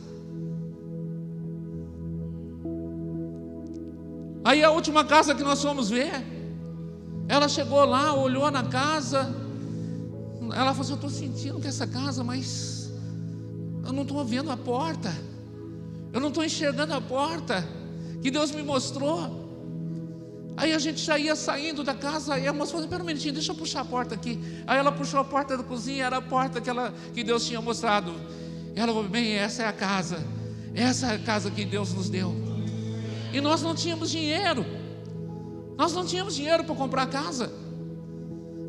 Aí 4.45 4.63
a 4.63 4.69
última 4.69 5.03
casa 5.03 5.33
que 5.33 5.41
nós 5.41 5.59
fomos 5.63 5.89
ver, 5.89 6.13
ela 7.27 7.49
chegou 7.49 7.83
lá, 7.85 8.13
olhou 8.13 8.51
na 8.51 8.65
casa, 8.65 9.33
ela 10.59 10.75
falou 10.75 10.81
assim: 10.81 10.91
Eu 10.91 11.01
estou 11.01 11.09
sentindo 11.09 11.59
que 11.59 11.67
essa 11.67 11.87
casa, 11.87 12.23
mas 12.23 12.91
eu 13.83 13.91
não 13.91 14.03
estou 14.03 14.23
vendo 14.23 14.51
a 14.51 14.57
porta, 14.57 15.11
eu 16.13 16.19
não 16.19 16.27
estou 16.27 16.45
enxergando 16.45 16.93
a 16.93 17.01
porta 17.01 17.76
que 18.27 18.31
Deus 18.31 18.51
me 18.51 18.61
mostrou. 18.61 19.47
Aí 20.57 20.73
a 20.73 20.79
gente 20.79 21.01
já 21.01 21.17
ia 21.17 21.33
saindo 21.33 21.81
da 21.81 21.95
casa, 21.95 22.37
e 22.37 22.45
a 22.45 22.51
moça 22.51 22.71
falou: 22.71 22.83
Espera 22.83 23.01
um 23.01 23.05
minutinho, 23.05 23.33
deixa 23.33 23.53
eu 23.53 23.55
puxar 23.55 23.79
a 23.79 23.85
porta 23.85 24.15
aqui. 24.15 24.37
Aí 24.67 24.77
ela 24.77 24.91
puxou 24.91 25.21
a 25.21 25.23
porta 25.23 25.55
da 25.55 25.63
cozinha, 25.63 26.03
era 26.03 26.17
a 26.17 26.21
porta 26.21 26.59
que, 26.59 26.69
ela, 26.69 26.93
que 27.13 27.23
Deus 27.23 27.45
tinha 27.47 27.61
mostrado. 27.61 28.13
E 28.75 28.77
ela 28.77 28.91
falou: 28.91 29.07
Bem, 29.07 29.35
essa 29.35 29.63
é 29.63 29.65
a 29.65 29.71
casa, 29.71 30.21
essa 30.75 31.13
é 31.13 31.15
a 31.15 31.19
casa 31.19 31.49
que 31.49 31.63
Deus 31.63 31.93
nos 31.93 32.09
deu. 32.09 32.35
E 33.31 33.39
nós 33.39 33.61
não 33.61 33.73
tínhamos 33.73 34.09
dinheiro. 34.11 34.65
Nós 35.77 35.93
não 35.93 36.05
tínhamos 36.05 36.35
dinheiro 36.35 36.65
para 36.65 36.75
comprar 36.75 37.05
casa. 37.05 37.49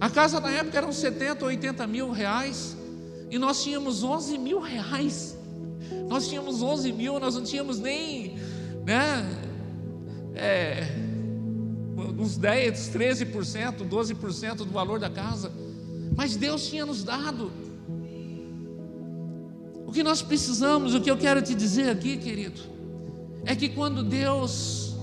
A 0.00 0.08
casa 0.08 0.38
na 0.38 0.52
época 0.52 0.78
eram 0.78 0.92
70, 0.92 1.44
80 1.44 1.84
mil 1.88 2.12
reais. 2.12 2.76
E 3.28 3.40
nós 3.40 3.60
tínhamos 3.60 4.04
11 4.04 4.38
mil 4.38 4.60
reais. 4.60 5.36
Nós 6.08 6.28
tínhamos 6.28 6.62
11 6.62 6.92
mil, 6.92 7.18
nós 7.18 7.34
não 7.34 7.42
tínhamos 7.42 7.80
nem, 7.80 8.36
né, 8.86 9.47
é, 10.38 10.86
uns 12.18 12.36
10, 12.36 12.90
13%, 12.94 13.88
12% 13.88 14.56
do 14.56 14.66
valor 14.66 14.98
da 15.00 15.10
casa. 15.10 15.52
Mas 16.16 16.36
Deus 16.36 16.68
tinha 16.68 16.86
nos 16.86 17.02
dado. 17.02 17.50
O 19.86 19.92
que 19.92 20.02
nós 20.02 20.22
precisamos, 20.22 20.94
o 20.94 21.00
que 21.00 21.10
eu 21.10 21.16
quero 21.16 21.42
te 21.42 21.54
dizer 21.54 21.90
aqui, 21.90 22.16
querido, 22.16 22.60
é 23.44 23.56
que 23.56 23.68
quando 23.68 24.02
Deus 24.02 24.94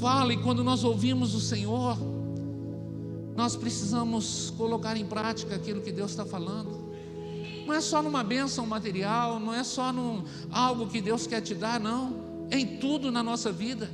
fala 0.00 0.32
e 0.32 0.36
quando 0.36 0.62
nós 0.62 0.84
ouvimos 0.84 1.34
o 1.34 1.40
Senhor, 1.40 1.96
nós 3.34 3.56
precisamos 3.56 4.52
colocar 4.56 4.96
em 4.96 5.06
prática 5.06 5.54
aquilo 5.54 5.80
que 5.80 5.90
Deus 5.90 6.10
está 6.10 6.24
falando. 6.24 6.92
Não 7.66 7.72
é 7.72 7.80
só 7.80 8.02
numa 8.02 8.22
bênção 8.22 8.66
material, 8.66 9.40
não 9.40 9.54
é 9.54 9.64
só 9.64 9.92
num 9.92 10.24
algo 10.50 10.88
que 10.88 11.00
Deus 11.00 11.26
quer 11.26 11.40
te 11.40 11.54
dar, 11.54 11.80
não. 11.80 12.46
É 12.50 12.58
em 12.58 12.76
tudo 12.76 13.10
na 13.10 13.22
nossa 13.22 13.50
vida. 13.50 13.88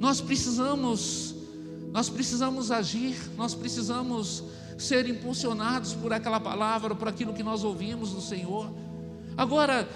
Nós 0.00 0.18
precisamos, 0.22 1.34
nós 1.92 2.08
precisamos 2.08 2.70
agir, 2.70 3.16
nós 3.36 3.54
precisamos 3.54 4.42
ser 4.78 5.06
impulsionados 5.06 5.92
por 5.92 6.10
aquela 6.10 6.40
palavra, 6.40 6.94
por 6.94 7.06
aquilo 7.06 7.34
que 7.34 7.42
nós 7.42 7.62
ouvimos 7.62 8.10
do 8.10 8.20
Senhor. 8.22 8.72
Agora, 9.36 9.86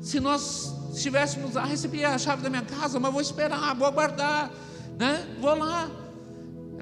se 0.00 0.18
nós 0.18 0.72
estivéssemos, 0.94 1.58
ah, 1.58 1.64
recebi 1.64 2.02
a 2.06 2.16
chave 2.16 2.42
da 2.42 2.48
minha 2.48 2.62
casa, 2.62 2.98
mas 2.98 3.12
vou 3.12 3.20
esperar, 3.20 3.74
vou 3.74 3.86
aguardar, 3.86 4.50
né? 4.98 5.36
Vou 5.38 5.54
lá. 5.54 5.90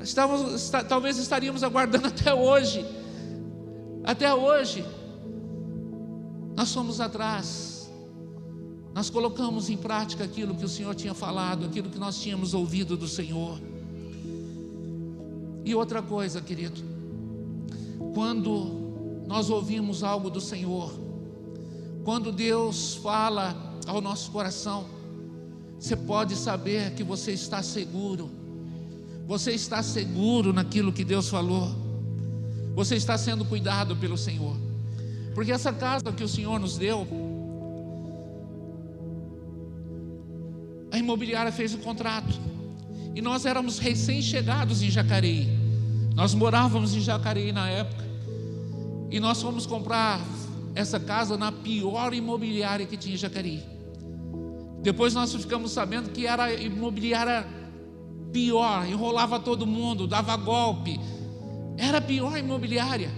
Estávamos, 0.01 0.55
está, 0.55 0.85
talvez 0.85 1.19
estaríamos 1.19 1.65
aguardando 1.65 2.07
até 2.15 2.33
hoje. 2.33 2.87
Até 4.05 4.33
hoje. 4.33 4.87
Nós 6.55 6.73
fomos 6.73 7.01
atrás. 7.01 7.72
Nós 8.95 9.09
colocamos 9.09 9.71
em 9.71 9.77
prática 9.77 10.25
aquilo 10.25 10.55
que 10.55 10.65
o 10.65 10.69
Senhor 10.69 10.95
tinha 10.95 11.15
falado, 11.15 11.65
aquilo 11.65 11.89
que 11.89 11.99
nós 11.99 12.21
tínhamos 12.21 12.53
ouvido 12.53 12.97
do 12.97 13.09
Senhor. 13.09 13.59
E 15.65 15.75
outra 15.75 16.03
coisa, 16.03 16.41
querido, 16.41 16.83
quando 18.15 19.25
nós 19.27 19.49
ouvimos 19.49 20.03
algo 20.03 20.29
do 20.29 20.41
Senhor, 20.41 20.93
quando 22.05 22.33
Deus 22.33 22.97
fala 22.97 23.57
ao 23.87 24.01
nosso 24.01 24.31
coração, 24.31 24.87
você 25.79 25.97
pode 25.97 26.37
saber 26.37 26.95
que 26.95 27.03
você 27.03 27.33
está 27.33 27.63
seguro. 27.63 28.31
Você 29.27 29.53
está 29.53 29.83
seguro 29.83 30.53
naquilo 30.53 30.93
que 30.93 31.05
Deus 31.05 31.29
falou. 31.29 31.71
Você 32.75 32.97
está 32.97 33.17
sendo 33.17 33.45
cuidado 33.45 33.97
pelo 33.97 34.19
Senhor. 34.19 34.57
Porque 35.35 35.51
essa 35.51 35.73
casa 35.73 36.13
que 36.13 36.23
o 36.23 36.29
Senhor 36.29 36.61
nos 36.61 36.77
deu, 36.77 37.07
a 40.93 40.99
imobiliária 40.99 41.51
fez 41.51 41.73
o 41.73 41.79
contrato. 41.79 42.39
E 43.15 43.23
nós 43.23 43.47
éramos 43.47 43.79
recém-chegados 43.79 44.83
em 44.83 44.91
Jacareí. 44.91 45.49
Nós 46.15 46.35
morávamos 46.35 46.95
em 46.95 47.01
Jacareí 47.01 47.51
na 47.51 47.69
época. 47.71 48.05
E 49.11 49.19
nós 49.19 49.41
fomos 49.41 49.65
comprar 49.65 50.21
essa 50.75 51.01
casa 51.01 51.37
na 51.39 51.51
pior 51.51 52.13
imobiliária 52.13 52.85
que 52.85 52.99
tinha 52.99 53.15
em 53.15 53.19
Jacareí. 53.19 53.63
Depois 54.83 55.15
nós 55.15 55.35
ficamos 55.35 55.73
sabendo 55.73 56.11
que 56.11 56.27
era 56.27 56.53
imobiliária 56.53 57.47
pior, 58.31 58.87
enrolava 58.87 59.41
todo 59.41 59.67
mundo, 59.67 60.07
dava 60.07 60.37
golpe. 60.37 61.01
Era 61.79 61.99
a 61.99 62.03
pior 62.03 62.37
imobiliária. 62.37 63.11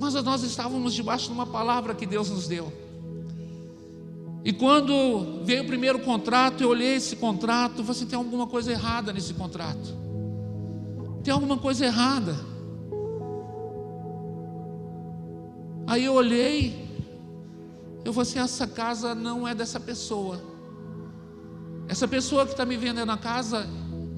Mas 0.00 0.14
nós 0.14 0.42
estávamos 0.42 0.94
debaixo 0.94 1.26
de 1.26 1.32
uma 1.32 1.46
palavra 1.46 1.94
que 1.94 2.06
Deus 2.06 2.30
nos 2.30 2.48
deu. 2.48 2.83
E 4.44 4.52
quando 4.52 5.42
veio 5.42 5.62
o 5.62 5.66
primeiro 5.66 6.00
contrato, 6.00 6.62
eu 6.62 6.68
olhei 6.68 6.96
esse 6.96 7.16
contrato, 7.16 7.76
falei 7.78 7.90
assim, 7.92 8.06
tem 8.06 8.18
alguma 8.18 8.46
coisa 8.46 8.70
errada 8.70 9.10
nesse 9.10 9.32
contrato. 9.32 9.96
Tem 11.22 11.32
alguma 11.32 11.56
coisa 11.56 11.86
errada. 11.86 12.36
Aí 15.86 16.04
eu 16.04 16.12
olhei, 16.12 16.88
eu 18.04 18.12
falei 18.12 18.28
assim: 18.28 18.38
essa 18.38 18.66
casa 18.66 19.14
não 19.14 19.48
é 19.48 19.54
dessa 19.54 19.80
pessoa. 19.80 20.38
Essa 21.88 22.06
pessoa 22.06 22.44
que 22.44 22.52
está 22.52 22.66
me 22.66 22.76
vendendo 22.76 23.12
a 23.12 23.16
casa, 23.16 23.66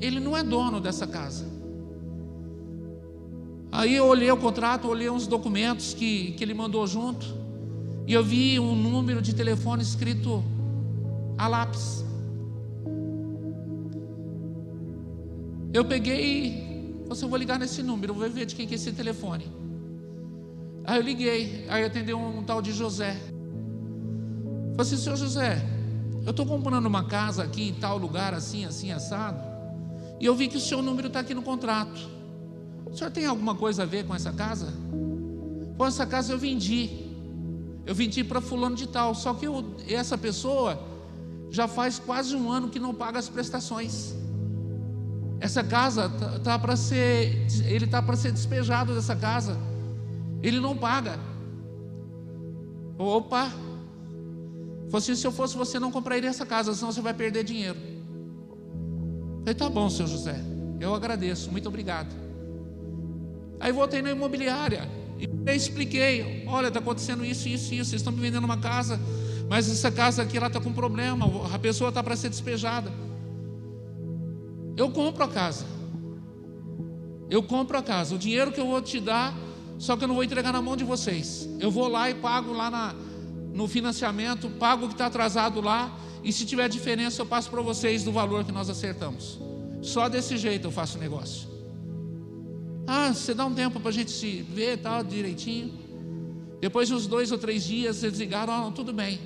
ele 0.01 0.19
não 0.19 0.37
é 0.37 0.43
dono 0.43 0.81
dessa 0.81 1.07
casa. 1.07 1.47
Aí 3.71 3.95
eu 3.95 4.07
olhei 4.07 4.31
o 4.31 4.37
contrato, 4.37 4.89
olhei 4.89 5.11
uns 5.11 5.27
documentos 5.27 5.93
que, 5.93 6.33
que 6.33 6.43
ele 6.43 6.55
mandou 6.55 6.87
junto, 6.87 7.27
e 8.07 8.13
eu 8.13 8.23
vi 8.23 8.59
um 8.61 8.75
número 8.75 9.21
de 9.21 9.35
telefone 9.35 9.83
escrito 9.83 10.43
a 11.37 11.49
lápis. 11.49 12.05
Eu 15.73 15.85
peguei, 15.85 17.03
você 17.07 17.13
assim, 17.13 17.25
eu 17.25 17.29
vou 17.29 17.39
ligar 17.39 17.59
nesse 17.59 17.83
número, 17.83 18.15
vou 18.15 18.31
ver 18.31 18.47
de 18.47 18.55
quem 18.55 18.67
que 18.67 18.75
é 18.75 18.77
esse 18.77 18.93
telefone. 18.93 19.51
Aí 20.85 20.99
eu 20.99 21.03
liguei, 21.03 21.67
aí 21.69 21.85
atendeu 21.85 22.19
um 22.19 22.45
tal 22.45 22.63
de 22.63 22.73
José. 22.73 23.17
Falei 24.77 24.93
assim, 24.93 24.97
senhor 24.97 25.17
José, 25.17 25.61
eu 26.25 26.31
estou 26.31 26.47
comprando 26.47 26.87
uma 26.87 27.05
casa 27.05 27.43
aqui 27.43 27.69
em 27.69 27.75
tal 27.75 27.99
lugar, 27.99 28.33
assim, 28.35 28.65
assim, 28.65 28.93
assado, 28.93 29.43
e 30.21 30.27
eu 30.27 30.35
vi 30.35 30.49
que 30.49 30.57
o 30.57 30.61
seu 30.61 30.81
número 30.81 31.09
está 31.09 31.21
aqui 31.21 31.35
no 31.35 31.43
contrato. 31.43 32.01
O 32.87 32.97
senhor 32.97 33.11
tem 33.11 33.27
alguma 33.27 33.55
coisa 33.55 33.83
a 33.83 33.87
ver 33.87 34.07
com 34.07 34.15
essa 34.15 34.33
casa? 34.33 34.73
Com 35.77 35.85
essa 35.85 36.07
casa 36.07 36.33
eu 36.33 36.39
vendi. 36.39 37.06
Eu 37.87 37.95
vendi 37.95 38.25
para 38.25 38.41
fulano 38.41 38.75
de 38.75 38.89
tal, 38.89 39.15
só 39.15 39.33
que 39.33 39.47
eu, 39.47 39.65
essa 39.89 40.19
pessoa 40.19 40.79
já 41.51 41.69
faz 41.69 42.01
quase 42.01 42.35
um 42.35 42.51
ano 42.51 42.69
que 42.69 42.81
não 42.81 42.93
paga 42.93 43.19
as 43.19 43.29
prestações. 43.29 44.15
Essa 45.39 45.63
casa 45.63 46.09
tá, 46.09 46.39
tá 46.41 46.59
para 46.59 46.75
ser, 46.77 47.47
ele 47.65 47.87
tá 47.87 48.03
para 48.03 48.17
ser 48.17 48.33
despejado 48.33 48.93
dessa 48.93 49.15
casa. 49.15 49.57
Ele 50.43 50.59
não 50.59 50.77
paga. 50.77 51.19
Opa! 52.99 53.53
Assim, 54.93 55.15
se 55.15 55.27
eu 55.27 55.33
fosse 55.33 55.57
você, 55.57 55.79
não 55.79 55.93
compraria 55.93 56.29
essa 56.29 56.47
casa, 56.47 56.75
senão 56.75 56.91
você 56.91 57.03
vai 57.03 57.13
perder 57.13 57.45
dinheiro. 57.45 57.79
Falei, 59.41 59.55
tá 59.55 59.69
bom, 59.69 59.91
seu 59.91 60.07
José, 60.07 60.43
eu 60.81 60.95
agradeço, 60.95 61.53
muito 61.53 61.69
obrigado. 61.69 62.09
Aí 63.61 63.71
voltei 63.71 64.01
na 64.01 64.11
imobiliária 64.11 64.89
e 65.19 65.57
expliquei: 65.57 66.45
olha, 66.47 66.69
está 66.69 66.81
acontecendo 66.81 67.25
isso, 67.25 67.49
isso, 67.49 67.75
isso, 67.75 67.91
vocês 67.91 68.01
estão 68.01 68.13
me 68.13 68.21
vendendo 68.21 68.45
uma 68.45 68.59
casa 68.59 69.01
Mas 69.49 69.71
essa 69.71 69.91
casa 69.91 70.23
aqui 70.23 70.37
ela 70.37 70.49
está 70.49 70.61
com 70.61 70.73
problema, 70.73 71.27
a 71.53 71.59
pessoa 71.59 71.89
está 71.89 72.03
para 72.03 72.17
ser 72.17 72.29
despejada. 72.29 72.93
Eu 74.77 74.91
compro 74.91 75.25
a 75.25 75.29
casa. 75.29 75.65
Eu 77.31 77.43
compro 77.43 77.79
a 77.79 77.83
casa. 77.83 78.15
O 78.15 78.19
dinheiro 78.19 78.53
que 78.53 78.61
eu 78.61 78.67
vou 78.67 78.83
te 78.83 79.01
dar, 79.01 79.35
só 79.79 79.97
que 79.97 80.05
eu 80.05 80.09
não 80.09 80.15
vou 80.15 80.25
entregar 80.25 80.53
na 80.53 80.61
mão 80.61 80.77
de 80.77 80.85
vocês. 80.85 81.49
Eu 81.59 81.71
vou 81.71 81.89
lá 81.89 82.11
e 82.11 82.15
pago 82.15 82.53
lá 82.53 82.71
na, 82.71 82.95
no 83.55 83.67
financiamento, 83.67 84.51
pago 84.51 84.85
o 84.85 84.89
que 84.89 84.95
está 84.95 85.07
atrasado 85.07 85.61
lá. 85.61 85.97
E 86.23 86.33
se 86.33 86.45
tiver 86.45 86.69
diferença, 86.69 87.23
eu 87.23 87.27
passo 87.27 87.49
para 87.51 87.63
vocês 87.63 88.05
do 88.05 88.13
valor 88.13 88.45
que 88.45 88.53
nós 88.53 88.69
acertamos. 88.69 89.41
Só 89.81 90.09
desse 90.09 90.37
jeito 90.37 90.67
eu 90.67 90.73
faço 90.73 90.99
negócio. 90.99 91.56
Ah, 92.87 93.13
você 93.13 93.35
dá 93.35 93.45
um 93.45 93.55
tempo 93.55 93.81
para 93.81 93.91
a 93.91 93.93
gente 93.93 94.11
se 94.11 94.43
ver 94.43 94.79
tal, 94.79 95.03
direitinho. 95.03 95.73
Depois 96.61 96.89
de 96.89 96.95
uns 96.95 97.07
dois 97.07 97.33
ou 97.33 97.39
três 97.39 97.65
dias, 97.65 98.03
eles 98.03 98.19
ligaram, 98.19 98.53
ah, 98.53 98.73
tudo 98.73 98.93
bem. 98.93 99.19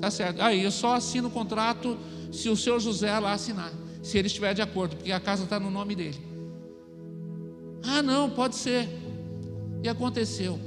Tá 0.00 0.10
certo. 0.10 0.40
Aí 0.40 0.62
eu 0.62 0.70
só 0.70 0.94
assino 0.94 1.28
o 1.28 1.30
contrato 1.30 1.98
se 2.32 2.48
o 2.48 2.56
seu 2.56 2.78
José 2.78 3.18
lá 3.18 3.32
assinar. 3.32 3.72
Se 4.02 4.18
ele 4.18 4.28
estiver 4.28 4.54
de 4.54 4.62
acordo, 4.62 4.96
porque 4.96 5.10
a 5.10 5.18
casa 5.18 5.44
está 5.44 5.58
no 5.58 5.70
nome 5.70 5.94
dele. 5.94 6.18
Ah, 7.82 8.02
não, 8.02 8.30
pode 8.30 8.56
ser. 8.56 8.88
E 9.82 9.88
aconteceu. 9.88 10.58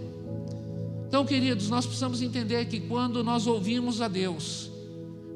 Então, 1.08 1.26
queridos, 1.26 1.70
nós 1.70 1.86
precisamos 1.86 2.22
entender 2.22 2.66
que 2.66 2.80
quando 2.82 3.24
nós 3.24 3.48
ouvimos 3.48 4.02
a 4.02 4.08
Deus, 4.08 4.70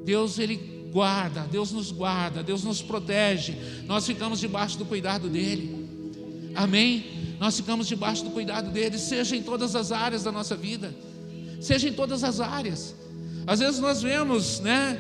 Deus 0.06 0.38
ele 0.38 0.90
guarda, 0.92 1.42
Deus 1.42 1.72
nos 1.72 1.92
guarda, 1.92 2.44
Deus 2.44 2.64
nos 2.64 2.82
protege. 2.82 3.58
Nós 3.86 4.06
ficamos 4.06 4.40
debaixo 4.40 4.78
do 4.78 4.86
cuidado 4.86 5.28
dele. 5.28 5.83
Amém? 6.56 7.36
Nós 7.40 7.56
ficamos 7.58 7.88
debaixo 7.88 8.24
do 8.24 8.30
cuidado 8.32 8.70
dele, 8.72 8.98
seja 8.98 9.36
em 9.36 9.44
todas 9.44 9.76
as 9.76 9.92
áreas 9.92 10.24
da 10.24 10.32
nossa 10.32 10.56
vida. 10.56 10.94
Seja 11.60 11.88
em 11.90 11.94
todas 11.94 12.24
as 12.24 12.40
áreas. 12.40 12.96
Às 13.46 13.60
vezes 13.60 13.80
nós 13.80 14.02
vemos, 14.02 14.60
né, 14.60 15.00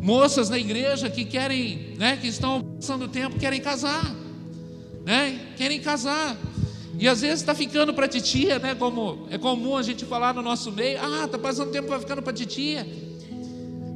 moças 0.00 0.50
na 0.50 0.58
igreja 0.58 1.08
que 1.08 1.24
querem, 1.24 1.94
né, 1.98 2.16
que 2.16 2.26
estão 2.26 2.62
passando 2.62 3.08
tempo, 3.08 3.38
querem 3.38 3.60
casar, 3.60 4.14
né, 5.04 5.52
querem 5.56 5.80
casar. 5.80 6.36
E 6.98 7.08
às 7.08 7.20
vezes 7.22 7.40
está 7.40 7.54
ficando 7.54 7.94
para 7.94 8.06
titia, 8.06 8.58
né, 8.58 8.74
como 8.74 9.26
é 9.30 9.38
comum 9.38 9.76
a 9.76 9.82
gente 9.82 10.04
falar 10.04 10.34
no 10.34 10.42
nosso 10.42 10.70
meio, 10.70 10.98
ah, 11.00 11.24
está 11.24 11.38
passando 11.38 11.70
tempo, 11.70 11.88
vai 11.88 12.00
ficando 12.00 12.22
para 12.22 12.32
titia. 12.32 12.86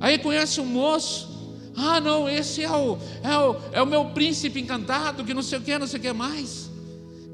Aí 0.00 0.18
conhece 0.18 0.60
um 0.60 0.66
moço, 0.66 1.28
ah, 1.76 2.00
não, 2.00 2.28
esse 2.28 2.62
é 2.62 2.70
o, 2.70 2.96
é 3.22 3.38
o, 3.38 3.56
é 3.72 3.82
o 3.82 3.86
meu 3.86 4.06
príncipe 4.06 4.60
encantado, 4.60 5.24
que 5.24 5.34
não 5.34 5.42
sei 5.42 5.58
o 5.58 5.62
que, 5.62 5.78
não 5.78 5.86
sei 5.86 5.98
o 5.98 6.02
que 6.02 6.12
mais. 6.12 6.65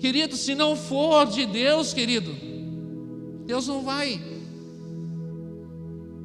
Querido, 0.02 0.36
se 0.36 0.52
não 0.56 0.74
for 0.74 1.26
de 1.26 1.46
Deus, 1.46 1.94
querido, 1.94 2.34
Deus 3.46 3.68
não 3.68 3.82
vai, 3.84 4.20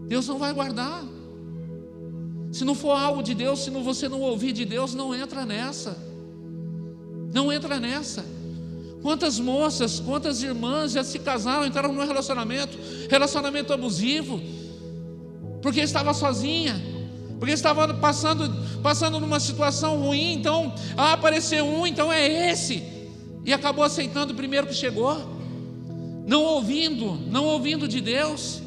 Deus 0.07 0.27
não 0.27 0.39
vai 0.39 0.51
guardar. 0.51 1.05
Se 2.51 2.65
não 2.65 2.73
for 2.73 2.93
algo 2.93 3.21
de 3.21 3.35
Deus, 3.35 3.59
se 3.59 3.69
não, 3.69 3.83
você 3.83 4.09
não 4.09 4.19
ouvir 4.21 4.51
de 4.51 4.65
Deus, 4.65 4.95
não 4.95 5.13
entra 5.13 5.45
nessa. 5.45 5.95
Não 7.31 7.53
entra 7.53 7.79
nessa. 7.79 8.25
Quantas 9.03 9.39
moças, 9.39 9.99
quantas 9.99 10.41
irmãs 10.41 10.93
já 10.93 11.03
se 11.03 11.19
casaram, 11.19 11.63
entraram 11.63 11.93
num 11.93 12.03
relacionamento, 12.03 12.75
relacionamento 13.11 13.71
abusivo, 13.73 14.41
porque 15.61 15.81
estava 15.81 16.15
sozinha, 16.15 16.81
porque 17.37 17.53
estava 17.53 17.93
passando, 17.93 18.51
passando 18.81 19.19
numa 19.19 19.39
situação 19.39 19.99
ruim, 19.99 20.33
então, 20.33 20.73
ah, 20.97 21.13
apareceu 21.13 21.63
um, 21.63 21.85
então 21.85 22.11
é 22.11 22.49
esse, 22.51 22.96
e 23.47 23.53
acabou 23.53 23.85
aceitando 23.85 24.33
o 24.33 24.35
primeiro 24.35 24.67
que 24.67 24.73
chegou, 24.73 25.17
não 26.27 26.43
ouvindo, 26.43 27.17
não 27.31 27.45
ouvindo 27.45 27.87
de 27.87 28.01
Deus. 28.01 28.61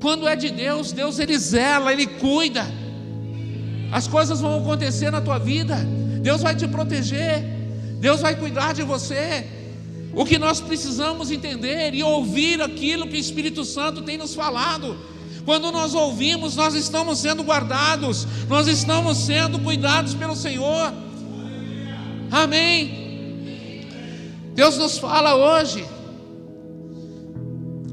Quando 0.00 0.26
é 0.26 0.34
de 0.34 0.48
Deus, 0.48 0.92
Deus 0.92 1.18
ele 1.18 1.38
zela, 1.38 1.92
ele 1.92 2.06
cuida. 2.06 2.66
As 3.92 4.08
coisas 4.08 4.40
vão 4.40 4.60
acontecer 4.60 5.10
na 5.10 5.20
tua 5.20 5.38
vida. 5.38 5.76
Deus 6.22 6.40
vai 6.40 6.56
te 6.56 6.66
proteger. 6.66 7.44
Deus 7.98 8.22
vai 8.22 8.34
cuidar 8.34 8.72
de 8.72 8.82
você. 8.82 9.46
O 10.14 10.24
que 10.24 10.38
nós 10.38 10.58
precisamos 10.58 11.30
entender 11.30 11.92
e 11.92 12.02
ouvir 12.02 12.62
aquilo 12.62 13.06
que 13.06 13.16
o 13.16 13.20
Espírito 13.20 13.62
Santo 13.62 14.00
tem 14.00 14.16
nos 14.16 14.34
falado. 14.34 14.96
Quando 15.44 15.70
nós 15.70 15.94
ouvimos, 15.94 16.56
nós 16.56 16.74
estamos 16.74 17.18
sendo 17.18 17.42
guardados, 17.42 18.26
nós 18.48 18.66
estamos 18.66 19.18
sendo 19.18 19.58
cuidados 19.58 20.14
pelo 20.14 20.34
Senhor. 20.34 20.94
Amém. 22.30 22.99
Deus 24.60 24.76
nos 24.76 24.98
fala 24.98 25.34
hoje. 25.36 25.88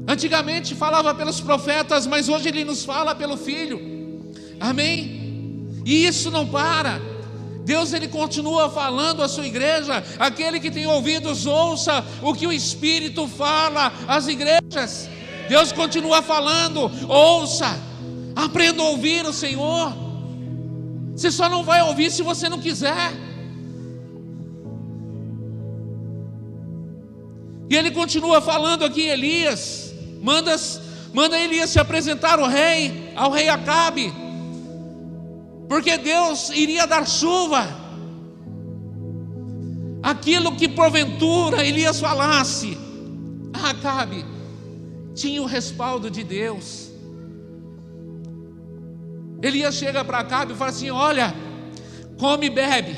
Antigamente 0.06 0.74
falava 0.74 1.14
pelos 1.14 1.40
profetas, 1.40 2.06
mas 2.06 2.28
hoje 2.28 2.48
ele 2.48 2.62
nos 2.62 2.84
fala 2.84 3.14
pelo 3.14 3.38
Filho. 3.38 3.80
Amém? 4.60 5.80
E 5.86 6.04
isso 6.04 6.30
não 6.30 6.46
para. 6.46 7.00
Deus 7.64 7.94
ele 7.94 8.06
continua 8.06 8.68
falando 8.68 9.22
à 9.22 9.28
sua 9.28 9.46
igreja. 9.46 10.04
Aquele 10.18 10.60
que 10.60 10.70
tem 10.70 10.86
ouvidos 10.86 11.46
ouça 11.46 12.04
o 12.20 12.34
que 12.34 12.46
o 12.46 12.52
Espírito 12.52 13.26
fala 13.26 13.90
às 14.06 14.28
igrejas. 14.28 15.08
Deus 15.48 15.72
continua 15.72 16.20
falando, 16.20 16.90
ouça. 17.08 17.80
Aprenda 18.36 18.82
a 18.82 18.88
ouvir 18.88 19.24
o 19.24 19.32
Senhor. 19.32 19.90
Você 21.16 21.30
só 21.30 21.48
não 21.48 21.64
vai 21.64 21.80
ouvir 21.80 22.10
se 22.10 22.22
você 22.22 22.46
não 22.46 22.60
quiser. 22.60 23.27
E 27.70 27.76
ele 27.76 27.90
continua 27.90 28.40
falando 28.40 28.84
aqui, 28.84 29.02
Elias 29.02 29.88
manda, 30.20 30.54
manda 31.12 31.38
Elias 31.38 31.70
se 31.70 31.78
apresentar 31.78 32.38
ao 32.38 32.48
rei, 32.48 33.12
ao 33.14 33.30
rei 33.30 33.48
Acabe, 33.48 34.12
porque 35.68 35.96
Deus 35.98 36.50
iria 36.50 36.86
dar 36.86 37.06
chuva. 37.06 37.88
Aquilo 40.02 40.54
que 40.56 40.68
porventura 40.68 41.66
Elias 41.66 42.00
falasse, 42.00 42.78
Acabe 43.52 44.24
tinha 45.14 45.42
o 45.42 45.46
respaldo 45.46 46.10
de 46.10 46.22
Deus. 46.22 46.88
Elias 49.42 49.74
chega 49.74 50.04
para 50.04 50.20
Acabe 50.20 50.52
e 50.52 50.56
fala 50.56 50.70
assim: 50.70 50.90
Olha, 50.90 51.34
come 52.18 52.46
e 52.46 52.50
bebe, 52.50 52.96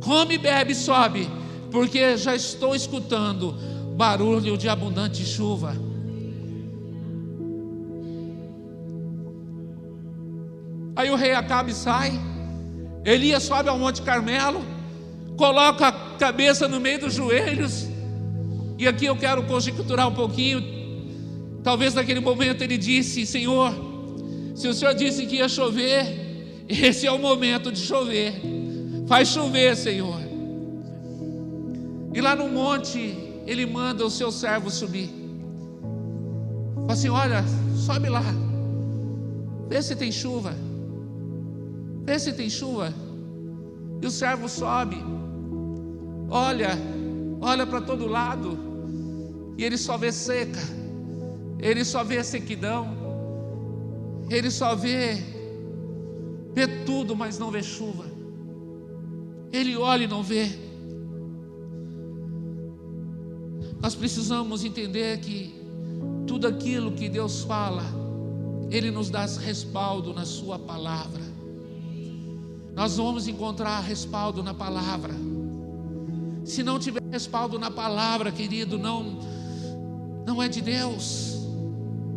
come 0.00 0.34
e 0.34 0.38
bebe, 0.38 0.74
sobe, 0.74 1.28
porque 1.70 2.16
já 2.16 2.34
estou 2.34 2.74
escutando 2.74 3.54
barulho 3.96 4.56
de 4.56 4.68
abundante 4.68 5.24
chuva. 5.24 5.76
Aí 10.94 11.10
o 11.10 11.16
rei 11.16 11.32
Acabe 11.32 11.74
sai, 11.74 12.12
Elias 13.04 13.42
sobe 13.42 13.68
ao 13.68 13.78
Monte 13.78 14.00
Carmelo, 14.02 14.64
coloca 15.36 15.88
a 15.88 15.92
cabeça 15.92 16.66
no 16.66 16.80
meio 16.80 17.00
dos 17.00 17.14
joelhos, 17.14 17.86
e 18.78 18.86
aqui 18.86 19.06
eu 19.06 19.16
quero 19.16 19.42
conjecturar 19.44 20.08
um 20.08 20.14
pouquinho. 20.14 20.76
Talvez 21.62 21.94
naquele 21.94 22.20
momento 22.20 22.62
ele 22.62 22.78
disse: 22.78 23.26
Senhor, 23.26 23.74
se 24.54 24.68
o 24.68 24.74
Senhor 24.74 24.94
disse 24.94 25.26
que 25.26 25.36
ia 25.36 25.48
chover, 25.48 26.64
esse 26.68 27.06
é 27.06 27.12
o 27.12 27.18
momento 27.18 27.70
de 27.70 27.80
chover. 27.80 28.34
Faz 29.06 29.28
chover, 29.28 29.76
Senhor. 29.76 30.25
E 32.16 32.20
lá 32.22 32.34
no 32.34 32.48
monte 32.48 32.98
ele 33.46 33.66
manda 33.66 34.02
o 34.02 34.08
seu 34.10 34.32
servo 34.32 34.70
subir. 34.70 35.10
Fala 36.74 36.92
assim: 36.94 37.10
olha, 37.10 37.44
sobe 37.86 38.08
lá, 38.08 38.22
vê 39.68 39.82
se 39.82 39.94
tem 39.94 40.10
chuva, 40.10 40.54
vê 42.06 42.18
se 42.18 42.32
tem 42.32 42.48
chuva. 42.48 42.88
E 44.00 44.06
o 44.06 44.10
servo 44.10 44.48
sobe, 44.48 44.96
olha, 46.30 46.70
olha 47.38 47.66
para 47.66 47.82
todo 47.82 48.06
lado, 48.06 48.58
e 49.58 49.62
ele 49.62 49.76
só 49.76 49.98
vê 49.98 50.10
seca, 50.10 50.64
ele 51.58 51.84
só 51.84 52.02
vê 52.02 52.24
sequidão, 52.24 52.96
ele 54.30 54.50
só 54.50 54.74
vê, 54.74 55.22
vê 56.54 56.66
tudo, 56.86 57.14
mas 57.14 57.38
não 57.38 57.50
vê 57.50 57.62
chuva. 57.62 58.06
Ele 59.52 59.76
olha 59.76 60.04
e 60.04 60.08
não 60.08 60.22
vê. 60.22 60.65
Nós 63.86 63.94
precisamos 63.94 64.64
entender 64.64 65.20
que 65.20 65.54
tudo 66.26 66.48
aquilo 66.48 66.90
que 66.90 67.08
Deus 67.08 67.42
fala, 67.44 67.84
Ele 68.68 68.90
nos 68.90 69.10
dá 69.10 69.24
respaldo 69.24 70.12
na 70.12 70.24
Sua 70.24 70.58
palavra. 70.58 71.22
Nós 72.74 72.96
vamos 72.96 73.28
encontrar 73.28 73.78
respaldo 73.78 74.42
na 74.42 74.52
palavra. 74.52 75.14
Se 76.44 76.64
não 76.64 76.80
tiver 76.80 77.00
respaldo 77.12 77.60
na 77.60 77.70
palavra, 77.70 78.32
querido, 78.32 78.76
não, 78.76 79.20
não 80.26 80.42
é 80.42 80.48
de 80.48 80.60
Deus. 80.62 81.36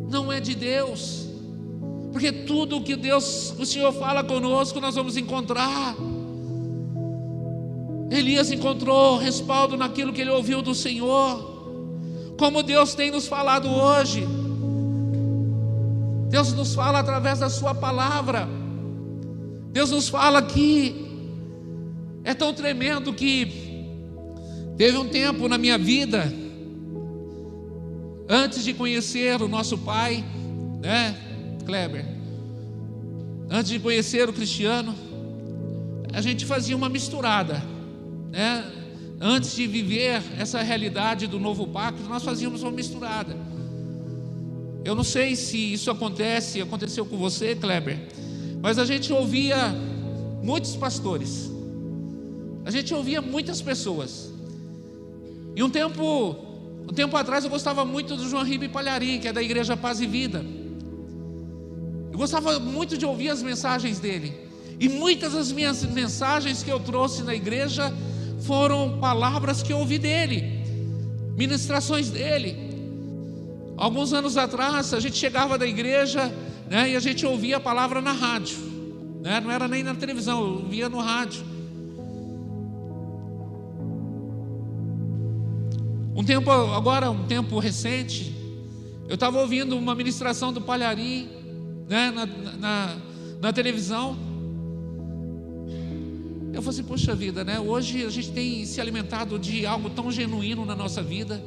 Não 0.09 0.33
é 0.33 0.39
de 0.39 0.55
Deus. 0.55 1.27
Porque 2.11 2.31
tudo 2.31 2.81
que 2.81 2.95
Deus, 2.95 3.53
o 3.59 3.63
Senhor 3.63 3.93
fala 3.93 4.23
conosco, 4.23 4.79
nós 4.79 4.95
vamos 4.95 5.15
encontrar. 5.15 5.95
Elias 8.09 8.51
encontrou 8.51 9.19
respaldo 9.19 9.77
naquilo 9.77 10.11
que 10.11 10.21
ele 10.21 10.31
ouviu 10.31 10.63
do 10.63 10.73
Senhor 10.73 11.48
como 12.39 12.63
Deus 12.63 12.95
tem 12.95 13.11
nos 13.11 13.27
falado 13.27 13.69
hoje. 13.69 14.25
Deus 16.29 16.53
nos 16.53 16.73
fala 16.73 16.99
através 16.99 17.39
da 17.39 17.49
Sua 17.49 17.75
palavra. 17.75 18.47
Deus 19.73 19.91
nos 19.91 20.07
fala 20.07 20.41
que 20.41 20.95
é 22.23 22.33
tão 22.33 22.53
tremendo 22.53 23.13
que 23.13 23.85
teve 24.77 24.97
um 24.97 25.09
tempo 25.09 25.49
na 25.49 25.57
minha 25.57 25.77
vida, 25.77 26.33
antes 28.29 28.63
de 28.63 28.73
conhecer 28.73 29.41
o 29.41 29.47
nosso 29.49 29.77
Pai, 29.77 30.23
né, 30.81 31.17
Kleber? 31.65 32.05
Antes 33.49 33.69
de 33.69 33.79
conhecer 33.79 34.29
o 34.29 34.33
Cristiano, 34.33 34.95
a 36.13 36.21
gente 36.21 36.45
fazia 36.45 36.75
uma 36.75 36.87
misturada, 36.87 37.61
né? 38.31 38.78
Antes 39.21 39.53
de 39.53 39.67
viver 39.67 40.23
essa 40.37 40.61
realidade 40.61 41.27
do 41.27 41.39
novo 41.39 41.67
pacto, 41.67 42.01
nós 42.03 42.23
fazíamos 42.23 42.63
uma 42.63 42.71
misturada. 42.71 43.35
Eu 44.85 44.95
não 44.95 45.03
sei 45.03 45.35
se 45.35 45.73
isso 45.73 45.91
acontece, 45.91 46.61
aconteceu 46.61 47.05
com 47.05 47.17
você, 47.17 47.53
Kleber, 47.53 47.99
mas 48.61 48.79
a 48.79 48.85
gente 48.85 49.11
ouvia 49.11 49.75
muitos 50.41 50.73
pastores, 50.77 51.51
a 52.63 52.71
gente 52.71 52.93
ouvia 52.93 53.21
muitas 53.21 53.61
pessoas. 53.61 54.31
E 55.53 55.61
um 55.61 55.69
tempo, 55.69 56.37
um 56.89 56.93
tempo 56.93 57.17
atrás 57.17 57.43
eu 57.43 57.49
gostava 57.49 57.83
muito 57.83 58.15
do 58.15 58.29
João 58.29 58.43
Ribe 58.43 58.69
Palharim, 58.69 59.19
que 59.19 59.27
é 59.27 59.33
da 59.33 59.43
Igreja 59.43 59.75
Paz 59.75 59.99
e 59.99 60.07
Vida. 60.07 60.45
Eu 62.09 62.17
gostava 62.17 62.57
muito 62.57 62.97
de 62.97 63.05
ouvir 63.05 63.29
as 63.29 63.43
mensagens 63.43 63.99
dele. 63.99 64.33
E 64.79 64.87
muitas 64.87 65.33
das 65.33 65.51
minhas 65.51 65.83
mensagens 65.83 66.63
que 66.63 66.71
eu 66.71 66.79
trouxe 66.79 67.21
na 67.21 67.35
igreja 67.35 67.93
foram 68.41 68.99
palavras 68.99 69.61
que 69.61 69.73
eu 69.73 69.79
ouvi 69.79 69.97
dele, 69.97 70.63
ministrações 71.35 72.09
dele. 72.09 72.69
Alguns 73.77 74.11
anos 74.13 74.37
atrás, 74.37 74.93
a 74.93 74.99
gente 74.99 75.17
chegava 75.17 75.57
da 75.57 75.65
igreja 75.65 76.33
né, 76.69 76.89
e 76.91 76.95
a 76.95 76.99
gente 76.99 77.25
ouvia 77.25 77.57
a 77.57 77.59
palavra 77.59 78.01
na 78.01 78.11
rádio, 78.11 78.57
né, 79.21 79.39
não 79.39 79.49
era 79.49 79.67
nem 79.67 79.83
na 79.83 79.95
televisão, 79.95 80.41
eu 80.41 80.53
ouvia 80.63 80.89
no 80.89 80.99
rádio. 80.99 81.43
Um 86.15 86.23
tempo 86.23 86.51
agora, 86.51 87.09
um 87.09 87.25
tempo 87.25 87.57
recente, 87.59 88.35
eu 89.07 89.15
estava 89.15 89.39
ouvindo 89.39 89.77
uma 89.77 89.95
ministração 89.95 90.51
do 90.51 90.59
Palharim 90.59 91.29
né, 91.87 92.11
na, 92.11 92.25
na, 92.25 92.97
na 93.41 93.53
televisão. 93.53 94.28
Eu 96.51 96.61
falei 96.61 96.79
assim, 96.79 96.83
poxa 96.83 97.15
vida, 97.15 97.43
né? 97.43 97.59
Hoje 97.59 98.03
a 98.03 98.09
gente 98.09 98.31
tem 98.31 98.65
se 98.65 98.81
alimentado 98.81 99.37
de 99.37 99.65
algo 99.65 99.89
tão 99.89 100.11
genuíno 100.11 100.65
na 100.65 100.75
nossa 100.75 101.01
vida. 101.01 101.43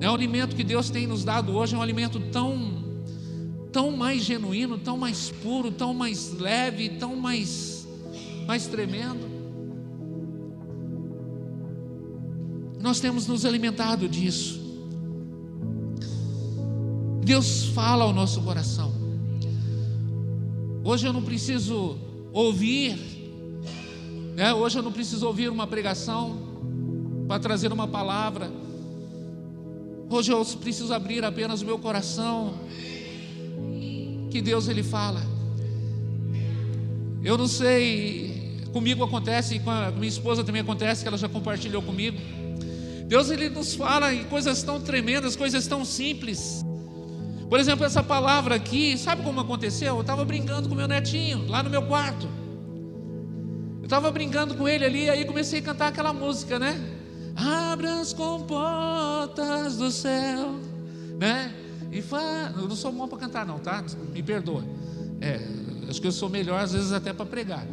Né? 0.00 0.08
O 0.08 0.14
alimento 0.14 0.56
que 0.56 0.64
Deus 0.64 0.88
tem 0.88 1.06
nos 1.06 1.22
dado 1.22 1.52
hoje 1.52 1.74
é 1.74 1.78
um 1.78 1.82
alimento 1.82 2.18
tão, 2.18 2.82
tão 3.70 3.90
mais 3.92 4.22
genuíno, 4.22 4.78
tão 4.78 4.96
mais 4.96 5.30
puro, 5.30 5.70
tão 5.70 5.92
mais 5.92 6.32
leve, 6.32 6.88
tão 6.90 7.14
mais, 7.14 7.86
mais 8.46 8.66
tremendo. 8.66 9.30
Nós 12.80 13.00
temos 13.00 13.26
nos 13.26 13.44
alimentado 13.44 14.08
disso. 14.08 14.60
Deus 17.22 17.66
fala 17.66 18.04
ao 18.04 18.12
nosso 18.12 18.40
coração. 18.42 18.92
Hoje 20.82 21.06
eu 21.06 21.12
não 21.12 21.22
preciso 21.22 21.96
ouvir 22.32 23.12
é, 24.36 24.52
hoje 24.54 24.78
eu 24.78 24.82
não 24.82 24.92
preciso 24.92 25.26
ouvir 25.26 25.50
uma 25.50 25.66
pregação 25.66 26.38
para 27.28 27.38
trazer 27.38 27.70
uma 27.72 27.86
palavra. 27.86 28.50
Hoje 30.08 30.32
eu 30.32 30.44
preciso 30.44 30.92
abrir 30.92 31.24
apenas 31.24 31.60
o 31.60 31.66
meu 31.66 31.78
coração. 31.78 32.54
Que 34.30 34.40
Deus 34.40 34.68
ele 34.68 34.82
fala. 34.82 35.20
Eu 37.22 37.36
não 37.36 37.46
sei, 37.46 38.58
comigo 38.72 39.04
acontece, 39.04 39.58
com 39.58 39.70
a 39.70 39.90
minha 39.90 40.08
esposa 40.08 40.42
também 40.42 40.62
acontece, 40.62 41.02
que 41.02 41.08
ela 41.08 41.18
já 41.18 41.28
compartilhou 41.28 41.82
comigo. 41.82 42.18
Deus 43.06 43.30
ele 43.30 43.50
nos 43.50 43.74
fala 43.74 44.14
em 44.14 44.24
coisas 44.24 44.62
tão 44.62 44.80
tremendas, 44.80 45.36
coisas 45.36 45.66
tão 45.66 45.84
simples. 45.84 46.64
Por 47.50 47.60
exemplo, 47.60 47.84
essa 47.84 48.02
palavra 48.02 48.54
aqui, 48.54 48.96
sabe 48.96 49.22
como 49.22 49.40
aconteceu? 49.40 49.96
Eu 49.96 50.00
estava 50.00 50.24
brincando 50.24 50.70
com 50.70 50.74
meu 50.74 50.88
netinho 50.88 51.46
lá 51.48 51.62
no 51.62 51.68
meu 51.68 51.82
quarto 51.82 52.41
estava 53.92 54.10
brincando 54.10 54.54
com 54.54 54.66
ele 54.66 54.86
ali, 54.86 55.10
aí 55.10 55.22
comecei 55.26 55.58
a 55.58 55.62
cantar 55.62 55.88
aquela 55.88 56.14
música, 56.14 56.58
né? 56.58 56.80
Abra 57.36 58.00
as 58.00 58.14
comportas 58.14 59.76
do 59.76 59.90
céu, 59.90 60.54
né? 61.18 61.54
E 61.90 62.00
fa... 62.00 62.54
Eu 62.56 62.66
não 62.66 62.74
sou 62.74 62.90
bom 62.90 63.06
para 63.06 63.18
cantar, 63.18 63.44
não, 63.44 63.58
tá? 63.58 63.84
Me 64.14 64.22
perdoa. 64.22 64.64
É, 65.20 65.46
acho 65.90 66.00
que 66.00 66.06
eu 66.06 66.12
sou 66.12 66.30
melhor, 66.30 66.58
às 66.58 66.72
vezes, 66.72 66.90
até 66.90 67.12
para 67.12 67.26
pregar. 67.26 67.66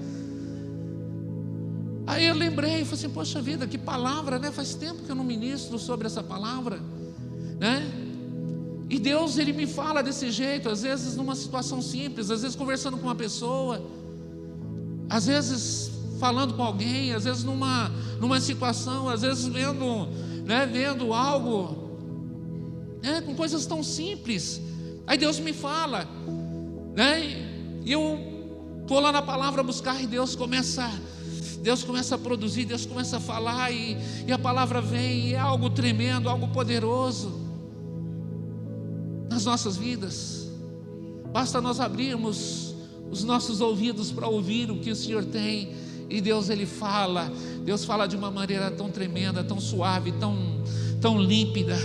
Aí 2.06 2.28
eu 2.28 2.36
lembrei, 2.36 2.84
falei 2.84 2.94
assim, 2.96 3.10
poxa 3.10 3.42
vida, 3.42 3.66
que 3.66 3.78
palavra, 3.78 4.38
né? 4.38 4.52
Faz 4.52 4.76
tempo 4.76 5.04
que 5.04 5.10
eu 5.10 5.16
não 5.16 5.24
ministro 5.24 5.80
sobre 5.80 6.06
essa 6.06 6.22
palavra, 6.22 6.82
né? 7.58 7.90
E 8.90 9.00
Deus, 9.00 9.38
Ele 9.38 9.54
me 9.54 9.66
fala 9.66 10.04
desse 10.04 10.32
jeito, 10.32 10.68
às 10.68 10.82
vezes 10.82 11.16
numa 11.16 11.34
situação 11.34 11.82
simples, 11.82 12.30
às 12.30 12.42
vezes 12.42 12.58
conversando 12.58 12.98
com 12.98 13.04
uma 13.04 13.16
pessoa, 13.16 13.82
às 15.10 15.26
vezes 15.26 15.89
falando 16.20 16.54
com 16.54 16.62
alguém, 16.62 17.14
às 17.14 17.24
vezes 17.24 17.44
numa, 17.44 17.90
numa 18.20 18.40
situação, 18.42 19.08
às 19.08 19.22
vezes 19.22 19.48
vendo, 19.48 20.08
né, 20.46 20.66
vendo 20.72 21.14
algo, 21.14 21.98
né, 23.02 23.22
com 23.22 23.34
coisas 23.34 23.66
tão 23.66 23.82
simples. 23.82 24.62
Aí 25.08 25.18
Deus 25.18 25.40
me 25.40 25.54
fala, 25.54 26.08
né, 26.94 27.82
e 27.86 27.92
eu 27.92 28.20
estou 28.82 29.00
lá 29.00 29.12
na 29.12 29.22
palavra 29.22 29.64
buscar 29.64 30.04
e 30.04 30.06
Deus 30.06 30.36
começa, 30.36 30.92
Deus 31.64 31.84
começa 31.84 32.16
a 32.16 32.18
produzir, 32.18 32.66
Deus 32.66 32.86
começa 32.86 33.18
a 33.18 33.20
falar 33.20 33.72
e, 33.72 33.98
e 34.28 34.32
a 34.32 34.38
palavra 34.38 34.82
vem 34.82 35.30
e 35.30 35.34
é 35.34 35.40
algo 35.40 35.70
tremendo, 35.70 36.28
algo 36.28 36.50
poderoso 36.50 37.40
nas 39.30 39.46
nossas 39.46 39.78
vidas. 39.78 40.50
Basta 41.32 41.62
nós 41.62 41.80
abrirmos 41.80 42.76
os 43.10 43.24
nossos 43.24 43.62
ouvidos 43.62 44.12
para 44.12 44.28
ouvir 44.28 44.70
o 44.70 44.80
que 44.80 44.92
o 44.92 44.96
Senhor 44.96 45.24
tem 45.24 45.74
e 46.10 46.20
Deus 46.22 46.50
ele 46.50 46.66
fala, 46.66 47.32
Deus 47.64 47.86
fala 47.86 48.08
de 48.08 48.16
uma 48.16 48.32
maneira 48.32 48.72
tão 48.72 48.90
tremenda, 48.90 49.44
tão 49.44 49.60
suave, 49.60 50.12
tão 50.14 50.60
tão 51.00 51.20
límpida. 51.20 51.78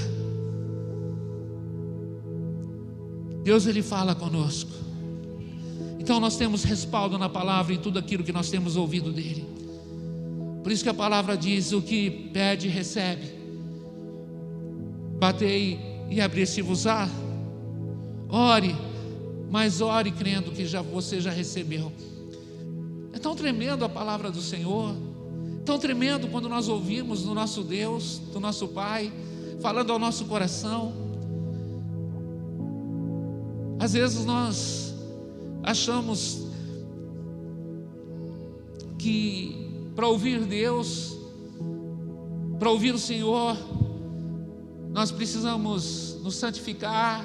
Deus 3.42 3.66
ele 3.66 3.82
fala 3.82 4.14
conosco. 4.14 4.70
Então 5.98 6.20
nós 6.20 6.36
temos 6.36 6.64
respaldo 6.64 7.18
na 7.18 7.28
palavra 7.28 7.72
em 7.74 7.78
tudo 7.78 7.98
aquilo 7.98 8.24
que 8.24 8.32
nós 8.32 8.50
temos 8.50 8.76
ouvido 8.76 9.12
dele. 9.12 9.46
Por 10.62 10.72
isso 10.72 10.82
que 10.82 10.88
a 10.88 10.94
palavra 10.94 11.36
diz: 11.36 11.72
o 11.72 11.80
que 11.80 12.10
pede, 12.32 12.68
recebe. 12.68 13.32
Batei 15.18 15.78
e 16.10 16.20
abrir-se-vos-á. 16.20 17.08
Ore, 18.28 18.74
mas 19.50 19.80
ore 19.80 20.10
crendo 20.10 20.50
que 20.50 20.66
já 20.66 20.82
você 20.82 21.20
já 21.20 21.30
recebeu. 21.30 21.92
É 23.14 23.18
tão 23.20 23.36
tremendo 23.36 23.84
a 23.84 23.88
palavra 23.88 24.28
do 24.28 24.42
Senhor, 24.42 24.92
tão 25.64 25.78
tremendo 25.78 26.26
quando 26.26 26.48
nós 26.48 26.66
ouvimos 26.66 27.22
do 27.22 27.32
nosso 27.32 27.62
Deus, 27.62 28.18
do 28.32 28.40
nosso 28.40 28.66
Pai, 28.66 29.12
falando 29.60 29.92
ao 29.92 30.00
nosso 30.00 30.24
coração. 30.24 30.92
Às 33.78 33.92
vezes 33.92 34.24
nós 34.24 34.92
achamos 35.62 36.48
que 38.98 39.70
para 39.94 40.08
ouvir 40.08 40.40
Deus, 40.44 41.16
para 42.58 42.68
ouvir 42.68 42.92
o 42.96 42.98
Senhor, 42.98 43.56
nós 44.90 45.12
precisamos 45.12 46.18
nos 46.20 46.34
santificar, 46.34 47.24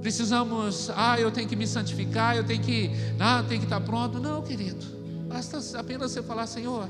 Precisamos, 0.00 0.90
ah, 0.96 1.20
eu 1.20 1.30
tenho 1.30 1.46
que 1.46 1.54
me 1.54 1.66
santificar, 1.66 2.36
eu 2.36 2.44
tenho 2.44 2.62
que, 2.62 2.90
ah, 3.18 3.44
tenho 3.46 3.60
que 3.60 3.66
estar 3.66 3.80
pronto. 3.80 4.18
Não, 4.18 4.42
querido. 4.42 4.84
Basta 5.28 5.60
apenas 5.78 6.12
você 6.12 6.22
falar, 6.22 6.46
Senhor, 6.46 6.88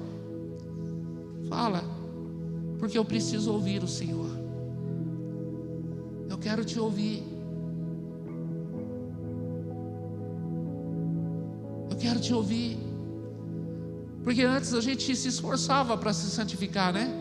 fala, 1.49 1.83
porque 2.79 2.97
eu 2.97 3.05
preciso 3.05 3.53
ouvir 3.53 3.83
o 3.83 3.89
Senhor. 3.89 4.31
Eu 6.29 6.39
quero 6.39 6.65
te 6.65 6.79
ouvir. 6.79 7.25
Eu 11.91 11.97
quero 11.97 12.21
te 12.21 12.33
ouvir. 12.33 12.79
Porque 14.23 14.43
antes 14.43 14.73
a 14.73 14.81
gente 14.81 15.17
se 15.17 15.29
esforçava 15.29 15.99
para 15.99 16.13
se 16.13 16.31
santificar, 16.31 16.93
né? 16.93 17.13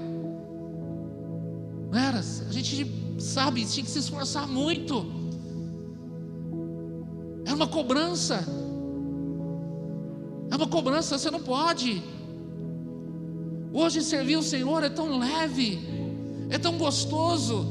Não 1.91 1.97
era? 1.97 2.19
A 2.19 2.51
gente 2.51 3.19
sabe, 3.19 3.65
tinha 3.65 3.83
que 3.83 3.89
se 3.89 3.99
esforçar 3.99 4.47
muito 4.47 5.18
uma 7.59 7.67
cobrança. 7.67 8.45
É 10.49 10.55
uma 10.55 10.67
cobrança, 10.67 11.17
você 11.17 11.29
não 11.29 11.41
pode. 11.41 12.01
Hoje 13.73 14.01
servir 14.01 14.37
o 14.37 14.43
Senhor 14.43 14.81
é 14.81 14.89
tão 14.89 15.19
leve, 15.19 15.77
é 16.49 16.57
tão 16.57 16.77
gostoso, 16.77 17.67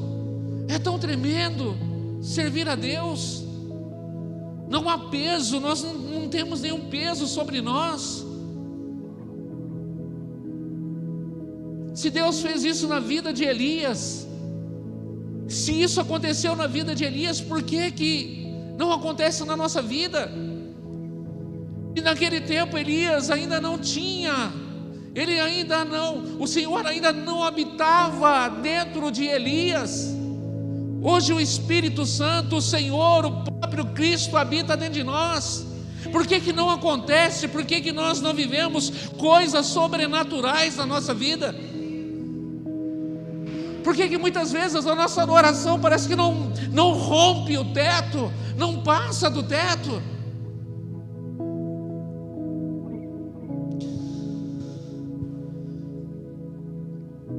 é 0.69 0.79
tão 0.79 0.99
tremendo 0.99 1.75
servir 2.21 2.69
a 2.69 2.75
Deus. 2.75 3.45
Não 4.69 4.87
há 4.91 4.99
peso, 4.99 5.59
nós 5.59 5.83
não, 5.83 5.95
não 5.95 6.29
temos 6.29 6.61
nenhum 6.61 6.91
peso 6.91 7.27
sobre 7.27 7.63
nós. 7.63 8.27
Se 11.95 12.11
Deus 12.11 12.43
fez 12.43 12.63
isso 12.63 12.87
na 12.87 13.01
vida 13.01 13.33
de 13.33 13.43
Elias, 13.43 14.29
se 15.49 15.73
isso 15.81 15.99
aconteceu 15.99 16.55
na 16.55 16.67
vida 16.67 16.95
de 16.95 17.05
Elias, 17.05 17.41
por 17.41 17.63
que, 17.63 17.91
que 17.91 18.48
não 18.79 18.93
acontece 18.93 19.45
na 19.45 19.57
nossa 19.57 19.83
vida? 19.83 20.31
E 21.97 22.01
naquele 22.01 22.41
tempo 22.41 22.79
Elias 22.79 23.29
ainda 23.29 23.61
não 23.61 23.77
tinha, 23.77 24.53
ele 25.17 25.41
ainda 25.41 25.85
não, 25.85 26.37
o 26.39 26.47
Senhor 26.47 26.87
ainda 26.87 27.13
não 27.13 27.43
habitava 27.43 28.49
dentro 28.49 29.11
de 29.11 29.25
Elias. 29.25 30.15
Hoje 31.03 31.33
o 31.33 31.41
Espírito 31.41 32.07
Santo, 32.07 32.57
o 32.57 32.63
Senhor, 32.63 33.27
o 33.27 33.43
próprio 33.43 33.85
Cristo 33.87 34.37
habita 34.37 34.77
dentro 34.77 34.95
de 34.95 35.03
nós. 35.03 35.67
Por 36.13 36.25
que, 36.25 36.39
que 36.39 36.53
não 36.53 36.71
acontece? 36.71 37.49
Por 37.49 37.65
que, 37.65 37.81
que 37.81 37.91
nós 37.91 38.21
não 38.21 38.33
vivemos 38.33 38.91
coisas 39.19 39.67
sobrenaturais 39.67 40.77
na 40.77 40.87
nossa 40.87 41.13
vida? 41.13 41.53
Por 43.83 43.97
que, 43.97 44.09
que 44.09 44.19
muitas 44.19 44.53
vezes 44.53 44.87
a 44.87 44.95
nossa 44.95 45.29
oração 45.29 45.81
parece 45.81 46.07
que 46.07 46.15
não, 46.15 46.53
não 46.71 46.93
rompe 46.93 47.59
o 47.59 47.65
teto, 47.73 48.31
não 48.59 48.83
passa 48.83 49.31
do 49.31 49.43
teto? 49.45 50.03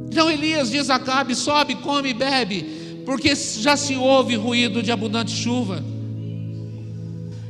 Então 0.07 0.31
Elias 0.31 0.71
diz 0.71 0.89
Acabe: 0.89 1.35
sobe, 1.35 1.75
come, 1.75 2.13
bebe, 2.13 3.03
porque 3.05 3.35
já 3.35 3.75
se 3.75 3.95
ouve 3.95 4.35
ruído 4.35 4.81
de 4.81 4.91
abundante 4.91 5.31
chuva. 5.31 5.83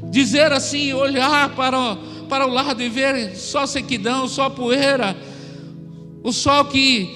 Dizer 0.10 0.52
assim, 0.52 0.92
olhar 0.92 1.56
para, 1.56 1.96
para 2.28 2.48
o 2.48 2.52
lado 2.52 2.82
e 2.82 2.90
ver 2.90 3.36
só 3.36 3.68
sequidão, 3.68 4.28
só 4.28 4.50
poeira, 4.50 5.16
o 6.24 6.34
sol 6.34 6.66
que 6.66 7.16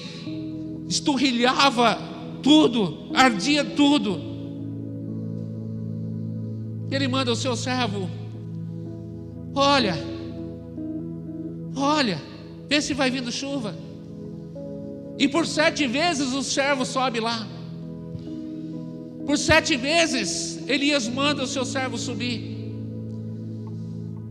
esturrilhava 0.88 1.98
tudo, 2.40 3.10
ardia 3.12 3.64
tudo. 3.64 4.33
Ele 6.94 7.08
manda 7.08 7.32
o 7.32 7.36
seu 7.44 7.56
servo: 7.56 8.08
Olha, 9.54 9.96
olha, 11.74 12.18
vê 12.68 12.80
se 12.80 12.94
vai 12.94 13.10
vindo 13.10 13.32
chuva. 13.32 13.74
E 15.18 15.28
por 15.28 15.46
sete 15.46 15.86
vezes 15.86 16.32
o 16.32 16.42
servo 16.42 16.84
sobe 16.84 17.20
lá. 17.20 17.38
Por 19.26 19.36
sete 19.38 19.76
vezes 19.76 20.32
Elias 20.68 21.08
manda 21.08 21.42
o 21.42 21.46
seu 21.46 21.64
servo 21.64 21.96
subir. 21.96 22.40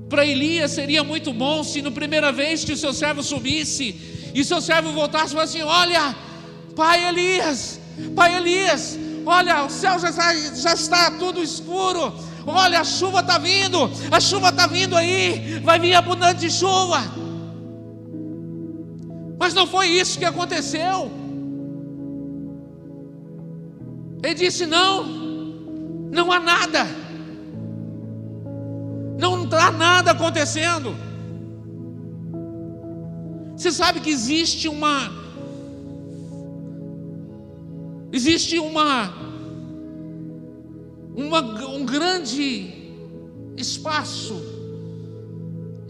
Para 0.09 0.25
Elias 0.25 0.71
seria 0.71 1.03
muito 1.03 1.33
bom 1.33 1.63
se 1.63 1.81
na 1.81 1.91
primeira 1.91 2.31
vez 2.31 2.63
que 2.63 2.73
o 2.73 2.77
seu 2.77 2.93
servo 2.93 3.23
subisse 3.23 3.87
e 4.33 4.43
seu 4.43 4.61
servo 4.61 4.91
voltasse 4.91 5.33
e 5.33 5.35
falasse 5.35 5.57
assim: 5.57 5.67
Olha, 5.67 6.15
Pai 6.75 7.07
Elias, 7.09 7.79
Pai 8.15 8.35
Elias, 8.35 8.97
olha, 9.25 9.63
o 9.63 9.69
céu 9.69 9.97
já 9.99 10.09
está, 10.09 10.27
já 10.65 10.73
está 10.73 11.11
tudo 11.11 11.41
escuro. 11.41 12.13
Olha, 12.45 12.81
a 12.81 12.83
chuva 12.83 13.21
está 13.21 13.37
vindo, 13.37 13.89
a 14.11 14.19
chuva 14.19 14.49
está 14.49 14.67
vindo 14.67 14.95
aí, 14.95 15.59
vai 15.59 15.79
vir 15.79 15.93
abundante 15.93 16.49
chuva. 16.49 16.99
Mas 19.39 19.53
não 19.53 19.65
foi 19.65 19.87
isso 19.87 20.19
que 20.19 20.25
aconteceu. 20.25 21.11
Ele 24.23 24.33
disse: 24.33 24.65
Não, 24.65 25.03
não 26.11 26.31
há 26.31 26.39
nada, 26.39 26.87
não 29.17 29.43
está 29.43 29.71
nada 29.71 30.11
acontecendo. 30.11 30.95
Você 33.55 33.71
sabe 33.71 33.99
que 33.99 34.09
existe 34.09 34.67
uma 34.67 35.23
Existe 38.13 38.59
uma, 38.59 39.11
uma, 41.15 41.41
um 41.67 41.85
grande 41.85 42.73
espaço 43.55 44.41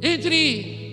entre 0.01 0.83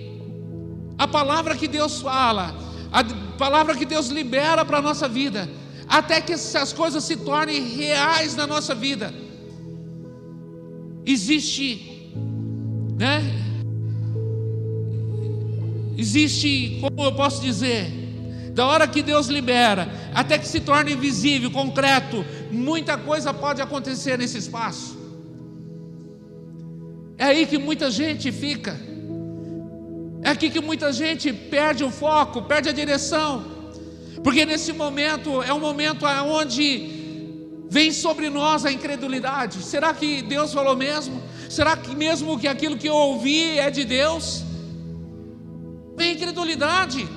a 0.96 1.08
palavra 1.08 1.56
que 1.56 1.66
Deus 1.66 2.00
fala, 2.00 2.54
a 2.92 3.02
palavra 3.36 3.74
que 3.74 3.84
Deus 3.84 4.08
libera 4.08 4.64
para 4.64 4.78
a 4.78 4.82
nossa 4.82 5.08
vida, 5.08 5.48
até 5.88 6.20
que 6.20 6.32
essas 6.32 6.72
coisas 6.72 7.02
se 7.02 7.16
tornem 7.16 7.74
reais 7.74 8.36
na 8.36 8.46
nossa 8.46 8.74
vida. 8.74 9.12
Existe, 11.04 12.12
né? 12.96 13.22
Existe, 15.96 16.78
como 16.80 17.02
eu 17.02 17.12
posso 17.12 17.42
dizer, 17.42 17.90
da 18.52 18.66
hora 18.66 18.86
que 18.86 19.02
Deus 19.02 19.26
libera, 19.26 19.90
até 20.14 20.38
que 20.38 20.46
se 20.46 20.60
torne 20.60 20.94
visível, 20.94 21.50
concreto, 21.50 22.24
muita 22.50 22.96
coisa 22.98 23.32
pode 23.32 23.60
acontecer 23.62 24.18
nesse 24.18 24.38
espaço. 24.38 24.98
É 27.18 27.24
aí 27.24 27.46
que 27.46 27.58
muita 27.58 27.90
gente 27.90 28.32
fica. 28.32 28.78
É 30.22 30.30
aqui 30.30 30.50
que 30.50 30.60
muita 30.60 30.92
gente 30.92 31.32
perde 31.32 31.82
o 31.84 31.90
foco, 31.90 32.42
perde 32.42 32.68
a 32.68 32.72
direção. 32.72 33.44
Porque 34.22 34.44
nesse 34.44 34.72
momento 34.72 35.42
é 35.42 35.52
um 35.52 35.60
momento 35.60 36.06
onde 36.06 37.00
vem 37.68 37.92
sobre 37.92 38.28
nós 38.28 38.66
a 38.66 38.72
incredulidade. 38.72 39.62
Será 39.62 39.94
que 39.94 40.22
Deus 40.22 40.52
falou 40.52 40.76
mesmo? 40.76 41.22
Será 41.48 41.76
que 41.76 41.94
mesmo 41.94 42.38
que 42.38 42.48
aquilo 42.48 42.76
que 42.76 42.88
eu 42.88 42.94
ouvi 42.94 43.58
é 43.58 43.70
de 43.70 43.84
Deus? 43.84 44.42
Vem 45.96 46.14
incredulidade. 46.14 47.08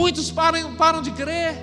Muitos 0.00 0.28
param, 0.38 0.74
param 0.74 1.00
de 1.00 1.12
crer. 1.12 1.54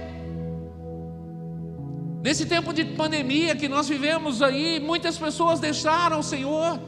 Nesse 2.25 2.45
tempo 2.45 2.71
de 2.77 2.83
pandemia 3.01 3.55
que 3.61 3.67
nós 3.67 3.89
vivemos 3.93 4.41
aí, 4.41 4.79
muitas 4.79 5.17
pessoas 5.17 5.59
deixaram 5.59 6.19
o 6.19 6.23
Senhor, 6.23 6.79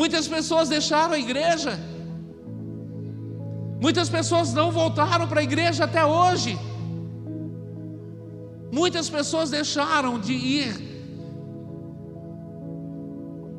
muitas 0.00 0.28
pessoas 0.28 0.68
deixaram 0.68 1.14
a 1.14 1.18
igreja, 1.18 1.72
muitas 3.84 4.08
pessoas 4.16 4.52
não 4.52 4.70
voltaram 4.70 5.26
para 5.26 5.40
a 5.40 5.42
igreja 5.42 5.84
até 5.84 6.04
hoje, 6.04 6.52
muitas 8.70 9.08
pessoas 9.08 9.50
deixaram 9.50 10.20
de 10.20 10.34
ir 10.34 10.72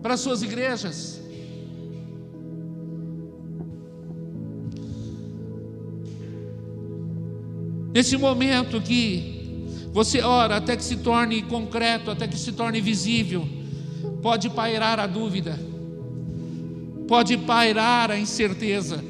para 0.04 0.16
suas 0.16 0.44
igrejas, 0.44 1.20
Nesse 7.96 8.18
momento 8.18 8.82
que 8.82 9.64
você 9.94 10.20
ora 10.20 10.58
até 10.58 10.76
que 10.76 10.84
se 10.84 10.98
torne 10.98 11.42
concreto, 11.44 12.12
até 12.12 12.28
que 12.28 12.38
se 12.38 12.52
torne 12.52 12.82
visível, 12.82 13.48
pode 14.22 14.50
pairar 14.50 15.00
a 15.00 15.08
dúvida, 15.08 15.58
pode 17.08 17.38
pairar 17.38 18.12
a 18.12 18.20
incerteza, 18.20 19.02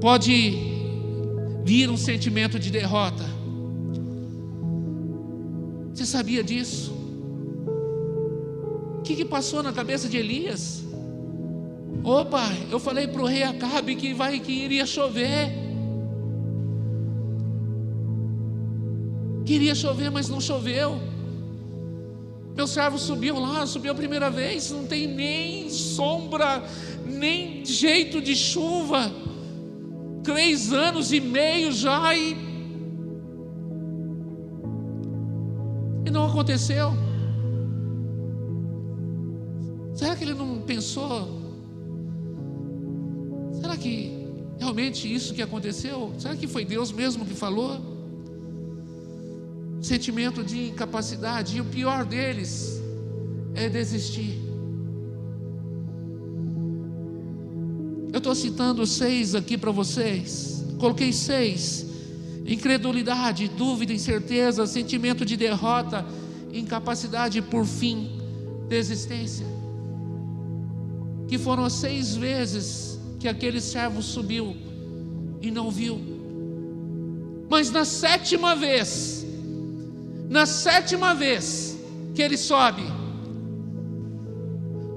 pode 0.00 0.56
vir 1.64 1.90
um 1.90 1.96
sentimento 1.96 2.60
de 2.60 2.70
derrota. 2.70 3.24
Você 5.92 6.06
sabia 6.06 6.44
disso? 6.44 6.92
O 8.98 9.02
que, 9.02 9.16
que 9.16 9.24
passou 9.24 9.64
na 9.64 9.72
cabeça 9.72 10.08
de 10.08 10.16
Elias? 10.16 10.84
Opa, 12.04 12.52
eu 12.70 12.78
falei 12.78 13.08
para 13.08 13.20
o 13.20 13.26
rei 13.26 13.42
Acabe 13.42 13.96
que, 13.96 14.14
vai, 14.14 14.38
que 14.38 14.52
iria 14.52 14.86
chover. 14.86 15.63
Queria 19.44 19.74
chover, 19.74 20.10
mas 20.10 20.28
não 20.28 20.40
choveu. 20.40 20.98
Meu 22.56 22.66
servo 22.66 22.98
subiu 22.98 23.38
lá, 23.38 23.66
subiu 23.66 23.92
a 23.92 23.94
primeira 23.94 24.30
vez, 24.30 24.70
não 24.70 24.86
tem 24.86 25.06
nem 25.08 25.68
sombra, 25.68 26.62
nem 27.04 27.64
jeito 27.64 28.20
de 28.20 28.36
chuva. 28.36 29.10
Três 30.22 30.72
anos 30.72 31.12
e 31.12 31.20
meio 31.20 31.72
já 31.72 32.16
e. 32.16 32.36
E 36.06 36.10
não 36.10 36.26
aconteceu. 36.26 36.92
Será 39.94 40.14
que 40.16 40.24
ele 40.24 40.34
não 40.34 40.62
pensou? 40.62 41.28
Será 43.60 43.76
que 43.76 44.28
realmente 44.58 45.12
isso 45.12 45.34
que 45.34 45.42
aconteceu? 45.42 46.12
Será 46.18 46.36
que 46.36 46.46
foi 46.46 46.64
Deus 46.64 46.92
mesmo 46.92 47.26
que 47.26 47.34
falou? 47.34 47.93
Sentimento 49.84 50.42
de 50.42 50.68
incapacidade, 50.68 51.58
e 51.58 51.60
o 51.60 51.64
pior 51.64 52.06
deles 52.06 52.82
é 53.54 53.68
desistir. 53.68 54.40
Eu 58.10 58.18
estou 58.18 58.34
citando 58.34 58.86
seis 58.86 59.34
aqui 59.34 59.58
para 59.58 59.70
vocês, 59.70 60.64
coloquei 60.78 61.12
seis: 61.12 61.86
incredulidade, 62.46 63.46
dúvida, 63.48 63.92
incerteza, 63.92 64.66
sentimento 64.66 65.24
de 65.24 65.36
derrota 65.36 66.06
incapacidade 66.52 67.42
por 67.42 67.66
fim 67.66 68.18
de 68.68 68.76
existência. 68.76 69.46
Que 71.28 71.36
foram 71.36 71.68
seis 71.68 72.14
vezes 72.14 72.98
que 73.18 73.26
aquele 73.26 73.60
servo 73.60 74.00
subiu 74.00 74.56
e 75.42 75.50
não 75.50 75.70
viu. 75.70 76.00
Mas 77.50 77.70
na 77.70 77.84
sétima 77.84 78.54
vez, 78.54 79.23
na 80.34 80.46
sétima 80.46 81.14
vez 81.14 81.78
que 82.12 82.20
ele 82.20 82.36
sobe, 82.36 82.82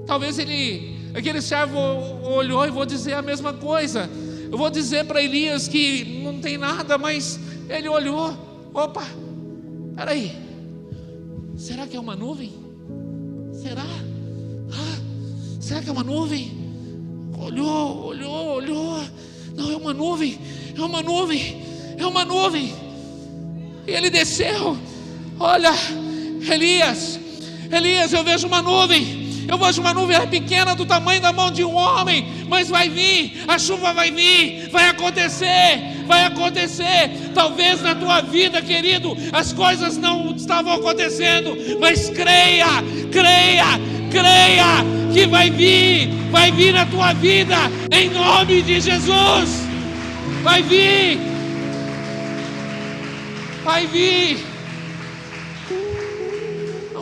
talvez 0.04 0.36
ele, 0.36 0.96
aquele 1.14 1.40
servo 1.40 1.78
olhou 2.24 2.66
e 2.66 2.70
vou 2.72 2.84
dizer 2.84 3.12
a 3.12 3.22
mesma 3.22 3.52
coisa. 3.52 4.10
Eu 4.50 4.58
vou 4.58 4.68
dizer 4.68 5.04
para 5.04 5.22
Elias 5.22 5.68
que 5.68 6.22
não 6.24 6.40
tem 6.40 6.58
nada, 6.58 6.98
mas 6.98 7.38
ele 7.68 7.88
olhou, 7.88 8.36
opa, 8.74 9.06
peraí, 9.94 10.36
será 11.56 11.86
que 11.86 11.96
é 11.96 12.00
uma 12.00 12.16
nuvem? 12.16 12.52
Será? 13.62 13.86
Ah, 14.72 14.98
será 15.60 15.80
que 15.80 15.88
é 15.88 15.92
uma 15.92 16.02
nuvem? 16.02 16.50
Olhou, 17.38 18.06
olhou, 18.06 18.46
olhou. 18.56 19.04
Não, 19.54 19.70
é 19.70 19.76
uma 19.76 19.94
nuvem, 19.94 20.36
é 20.76 20.80
uma 20.80 21.00
nuvem, 21.00 21.62
é 21.96 22.04
uma 22.04 22.24
nuvem. 22.24 22.74
E 23.86 23.92
ele 23.92 24.10
desceu. 24.10 24.76
Olha, 25.40 25.72
Elias, 26.50 27.18
Elias, 27.70 28.12
eu 28.12 28.24
vejo 28.24 28.46
uma 28.46 28.60
nuvem. 28.60 29.28
Eu 29.48 29.56
vejo 29.56 29.80
uma 29.80 29.94
nuvem 29.94 30.26
pequena 30.26 30.74
do 30.74 30.84
tamanho 30.84 31.22
da 31.22 31.32
mão 31.32 31.50
de 31.50 31.64
um 31.64 31.74
homem, 31.74 32.26
mas 32.48 32.68
vai 32.68 32.90
vir, 32.90 33.44
a 33.48 33.58
chuva 33.58 33.94
vai 33.94 34.10
vir, 34.10 34.68
vai 34.70 34.88
acontecer, 34.88 36.04
vai 36.06 36.24
acontecer. 36.24 37.30
Talvez 37.32 37.80
na 37.80 37.94
tua 37.94 38.20
vida, 38.20 38.60
querido, 38.60 39.16
as 39.32 39.52
coisas 39.52 39.96
não 39.96 40.34
estavam 40.36 40.74
acontecendo, 40.74 41.56
mas 41.80 42.10
creia, 42.10 42.66
creia, 43.10 43.80
creia 44.10 44.84
que 45.14 45.26
vai 45.26 45.48
vir, 45.48 46.10
vai 46.30 46.52
vir 46.52 46.74
na 46.74 46.84
tua 46.84 47.14
vida, 47.14 47.56
em 47.90 48.10
nome 48.10 48.60
de 48.60 48.80
Jesus. 48.80 49.66
Vai 50.42 50.62
vir, 50.62 51.18
vai 53.64 53.86
vir. 53.86 54.47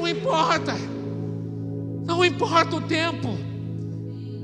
Não 0.06 0.12
importa. 0.12 0.72
Não 2.04 2.24
importa 2.24 2.76
o 2.76 2.80
tempo, 2.80 3.36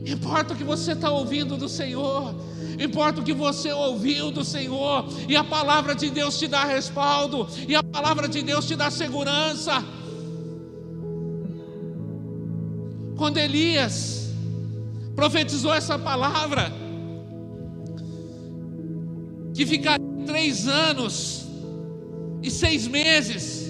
importa 0.05 0.53
o 0.53 0.57
que 0.57 0.65
você 0.65 0.91
está 0.91 1.09
ouvindo 1.09 1.57
do 1.57 1.69
Senhor, 1.69 2.35
importa 2.81 3.21
o 3.21 3.25
que 3.25 3.33
você 3.33 3.71
ouviu 3.71 4.33
do 4.33 4.45
Senhor, 4.45 5.07
e 5.29 5.37
a 5.37 5.45
palavra 5.45 5.95
de 5.95 6.11
Deus 6.11 6.37
te 6.37 6.49
dá 6.49 6.65
respaldo, 6.65 7.47
e 7.69 7.77
a 7.77 7.83
palavra 7.85 8.27
de 8.29 8.43
Deus 8.43 8.67
te 8.67 8.75
dá 8.75 8.91
segurança. 8.91 9.85
Quando 13.17 13.39
Elias 13.39 14.33
profetizou 15.15 15.73
essa 15.73 15.97
palavra, 15.97 16.73
que 19.55 19.65
ficaria 19.65 20.05
três 20.27 20.67
anos 20.67 21.47
e 22.43 22.51
seis 22.51 22.89
meses, 22.89 23.62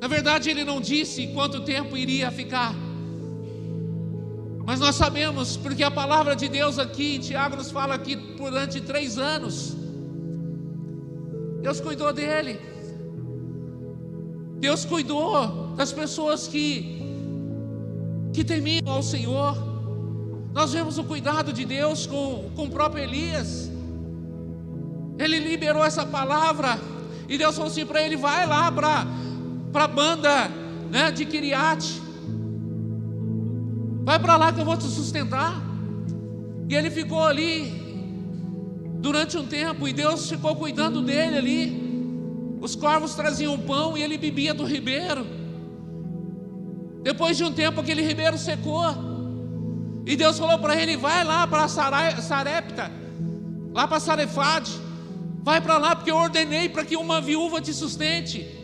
na 0.00 0.06
verdade, 0.06 0.48
ele 0.48 0.64
não 0.64 0.80
disse 0.80 1.26
quanto 1.28 1.60
tempo 1.62 1.96
iria 1.96 2.30
ficar. 2.30 2.74
Mas 4.64 4.78
nós 4.78 4.94
sabemos, 4.94 5.56
porque 5.56 5.82
a 5.82 5.90
palavra 5.90 6.36
de 6.36 6.48
Deus 6.48 6.78
aqui, 6.78 7.18
Tiago 7.18 7.56
nos 7.56 7.70
fala 7.70 7.98
que 7.98 8.14
durante 8.14 8.80
três 8.80 9.18
anos, 9.18 9.76
Deus 11.62 11.80
cuidou 11.80 12.12
dele. 12.12 12.60
Deus 14.60 14.84
cuidou 14.84 15.74
das 15.74 15.92
pessoas 15.92 16.46
que, 16.46 17.00
que 18.32 18.44
temiam 18.44 18.88
ao 18.88 19.02
Senhor. 19.02 19.56
Nós 20.52 20.72
vemos 20.72 20.96
o 20.98 21.04
cuidado 21.04 21.52
de 21.52 21.64
Deus 21.64 22.06
com, 22.06 22.50
com 22.54 22.64
o 22.66 22.70
próprio 22.70 23.02
Elias. 23.02 23.70
Ele 25.18 25.38
liberou 25.40 25.84
essa 25.84 26.06
palavra. 26.06 26.78
E 27.28 27.36
Deus 27.36 27.56
falou 27.56 27.70
assim 27.70 27.86
para 27.86 28.02
ele: 28.02 28.16
vai 28.16 28.46
lá 28.46 28.70
para 28.70 29.06
para 29.72 29.84
a 29.84 29.88
banda 29.88 30.48
né, 30.90 31.10
de 31.10 31.24
Kiriat. 31.24 32.00
Vai 34.04 34.18
para 34.18 34.36
lá 34.36 34.52
que 34.52 34.60
eu 34.60 34.64
vou 34.64 34.76
te 34.76 34.84
sustentar. 34.84 35.62
E 36.68 36.74
ele 36.74 36.90
ficou 36.90 37.22
ali 37.22 37.78
durante 39.00 39.36
um 39.36 39.46
tempo 39.46 39.86
e 39.86 39.92
Deus 39.92 40.28
ficou 40.28 40.56
cuidando 40.56 41.02
dele 41.02 41.36
ali. 41.36 41.88
Os 42.60 42.74
corvos 42.74 43.14
traziam 43.14 43.58
pão 43.58 43.96
e 43.96 44.02
ele 44.02 44.18
bebia 44.18 44.52
do 44.52 44.64
ribeiro. 44.64 45.26
Depois 47.02 47.36
de 47.36 47.44
um 47.44 47.52
tempo 47.52 47.80
aquele 47.80 48.02
ribeiro 48.02 48.36
secou. 48.36 48.84
E 50.04 50.16
Deus 50.16 50.38
falou 50.38 50.58
para 50.58 50.76
ele: 50.80 50.96
vai 50.96 51.22
lá 51.24 51.46
para 51.46 51.68
Sarepta, 51.68 52.90
lá 53.72 53.86
para 53.86 54.00
Sarefade. 54.00 54.72
Vai 55.42 55.60
para 55.60 55.78
lá 55.78 55.94
porque 55.94 56.10
eu 56.10 56.16
ordenei 56.16 56.68
para 56.68 56.84
que 56.84 56.96
uma 56.96 57.20
viúva 57.20 57.60
te 57.60 57.72
sustente. 57.72 58.57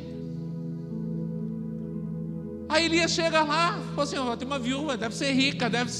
Aí 2.74 2.86
Elias 2.86 3.12
chega 3.12 3.40
lá, 3.44 3.78
falou 3.90 4.02
assim: 4.02 4.18
oh, 4.18 4.36
tem 4.36 4.48
uma 4.48 4.58
viúva, 4.58 4.96
deve 4.96 5.14
ser 5.14 5.32
rica, 5.32 5.70
deve, 5.70 5.92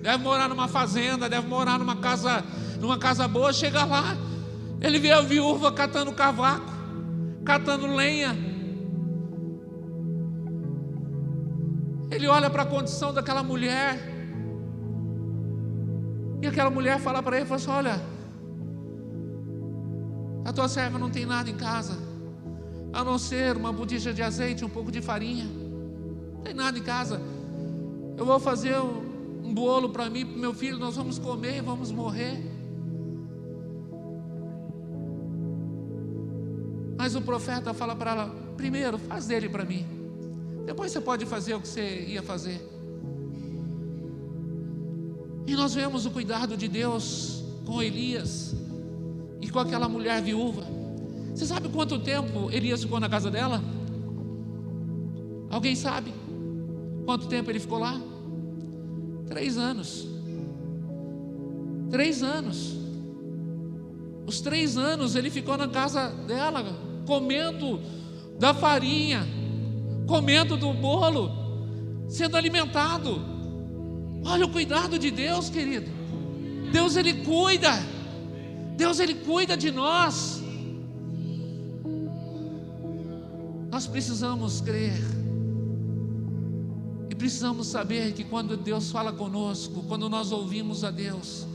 deve 0.00 0.22
morar 0.22 0.48
numa 0.48 0.68
fazenda, 0.68 1.28
deve 1.28 1.48
morar 1.48 1.80
numa 1.80 1.96
casa, 1.96 2.44
numa 2.78 2.96
casa 2.96 3.26
boa. 3.26 3.52
Chega 3.52 3.84
lá, 3.84 4.16
ele 4.80 5.00
vê 5.00 5.10
a 5.10 5.20
viúva 5.20 5.72
catando 5.72 6.12
cavaco, 6.12 6.72
catando 7.44 7.88
lenha. 7.88 8.36
Ele 12.08 12.28
olha 12.28 12.48
para 12.48 12.62
a 12.62 12.66
condição 12.66 13.12
daquela 13.12 13.42
mulher. 13.42 13.98
E 16.40 16.46
aquela 16.46 16.70
mulher 16.70 17.00
fala 17.00 17.20
para 17.20 17.36
ele, 17.36 17.46
fala 17.46 17.60
assim, 17.60 17.70
olha, 17.70 18.00
a 20.44 20.52
tua 20.52 20.68
serva 20.68 21.00
não 21.00 21.10
tem 21.10 21.26
nada 21.26 21.50
em 21.50 21.56
casa, 21.56 21.98
a 22.92 23.02
não 23.02 23.18
ser 23.18 23.56
uma 23.56 23.72
botija 23.72 24.14
de 24.14 24.22
azeite, 24.22 24.64
um 24.64 24.68
pouco 24.68 24.92
de 24.92 25.02
farinha. 25.02 25.61
Não 26.42 26.44
tem 26.44 26.54
nada 26.54 26.76
em 26.76 26.82
casa. 26.82 27.20
Eu 28.16 28.26
vou 28.26 28.40
fazer 28.40 28.76
um 28.76 29.54
bolo 29.54 29.90
para 29.90 30.10
mim, 30.10 30.26
para 30.26 30.36
meu 30.36 30.52
filho, 30.52 30.76
nós 30.76 30.96
vamos 30.96 31.16
comer 31.20 31.58
e 31.58 31.60
vamos 31.60 31.92
morrer. 31.92 32.42
Mas 36.98 37.14
o 37.14 37.22
profeta 37.22 37.72
fala 37.72 37.94
para 37.94 38.10
ela: 38.10 38.26
primeiro, 38.56 38.98
faz 38.98 39.26
dele 39.26 39.48
para 39.48 39.64
mim. 39.64 39.86
Depois 40.66 40.90
você 40.90 41.00
pode 41.00 41.24
fazer 41.26 41.54
o 41.54 41.60
que 41.60 41.68
você 41.68 42.06
ia 42.08 42.22
fazer. 42.22 42.60
E 45.46 45.54
nós 45.54 45.74
vemos 45.74 46.06
o 46.06 46.10
cuidado 46.10 46.56
de 46.56 46.66
Deus 46.66 47.44
com 47.64 47.80
Elias 47.80 48.52
e 49.40 49.48
com 49.48 49.60
aquela 49.60 49.88
mulher 49.88 50.20
viúva. 50.20 50.64
Você 51.32 51.46
sabe 51.46 51.68
quanto 51.68 52.00
tempo 52.00 52.50
Elias 52.50 52.82
ficou 52.82 52.98
na 52.98 53.08
casa 53.08 53.30
dela? 53.30 53.62
Alguém 55.48 55.76
sabe? 55.76 56.21
Quanto 57.12 57.26
tempo 57.26 57.50
ele 57.50 57.60
ficou 57.60 57.78
lá? 57.78 58.00
Três 59.28 59.58
anos. 59.58 60.08
Três 61.90 62.22
anos. 62.22 62.74
Os 64.26 64.40
três 64.40 64.78
anos 64.78 65.14
ele 65.14 65.28
ficou 65.28 65.58
na 65.58 65.68
casa 65.68 66.08
dela, 66.26 66.64
comendo 67.06 67.78
da 68.38 68.54
farinha, 68.54 69.28
comendo 70.06 70.56
do 70.56 70.72
bolo, 70.72 71.30
sendo 72.08 72.34
alimentado. 72.34 73.20
Olha 74.24 74.46
o 74.46 74.50
cuidado 74.50 74.98
de 74.98 75.10
Deus, 75.10 75.50
querido. 75.50 75.90
Deus 76.72 76.96
ele 76.96 77.12
cuida. 77.24 77.72
Deus 78.74 78.98
ele 78.98 79.16
cuida 79.16 79.54
de 79.54 79.70
nós. 79.70 80.42
Nós 83.70 83.86
precisamos 83.86 84.62
crer 84.62 85.21
precisamos 87.22 87.68
saber 87.68 88.14
que 88.14 88.24
quando 88.24 88.56
Deus 88.56 88.90
fala 88.90 89.12
conosco, 89.12 89.84
quando 89.86 90.08
nós 90.08 90.32
ouvimos 90.32 90.82
a 90.82 90.90
Deus, 90.90 91.46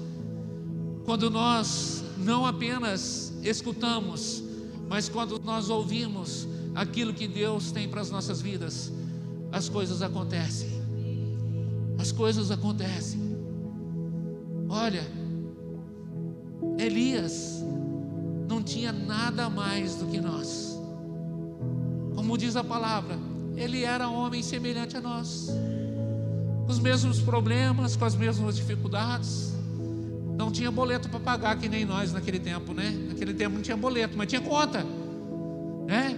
quando 1.03 1.29
nós 1.29 2.05
não 2.17 2.45
apenas 2.45 3.33
escutamos, 3.43 4.41
mas 4.87 5.09
quando 5.09 5.37
nós 5.43 5.69
ouvimos 5.69 6.47
aquilo 6.73 7.13
que 7.13 7.27
Deus 7.27 7.69
tem 7.69 7.89
para 7.89 7.99
as 7.99 8.09
nossas 8.09 8.41
vidas, 8.41 8.93
as 9.51 9.67
coisas 9.67 10.01
acontecem. 10.01 10.69
As 11.99 12.13
coisas 12.13 12.49
acontecem. 12.49 13.19
Olha, 14.69 15.05
Elias 16.79 17.61
não 18.47 18.63
tinha 18.63 18.93
nada 18.93 19.49
mais 19.49 19.95
do 19.95 20.05
que 20.05 20.21
nós. 20.21 20.79
Como 22.15 22.37
diz 22.37 22.55
a 22.55 22.63
palavra, 22.63 23.19
ele 23.57 23.83
era 23.83 24.07
homem 24.07 24.43
semelhante 24.43 24.95
a 24.95 25.01
nós, 25.01 25.49
com 26.65 26.71
os 26.71 26.79
mesmos 26.79 27.19
problemas, 27.19 27.95
com 27.95 28.05
as 28.05 28.15
mesmas 28.15 28.55
dificuldades. 28.55 29.51
Não 30.37 30.51
tinha 30.51 30.69
boleto 30.69 31.09
para 31.09 31.19
pagar 31.19 31.57
que 31.57 31.67
nem 31.67 31.83
nós 31.83 32.13
naquele 32.13 32.39
tempo, 32.39 32.71
né? 32.71 32.91
Naquele 33.09 33.33
tempo 33.33 33.55
não 33.55 33.63
tinha 33.63 33.75
boleto, 33.75 34.15
mas 34.15 34.27
tinha 34.27 34.39
conta, 34.39 34.85
né? 35.87 36.15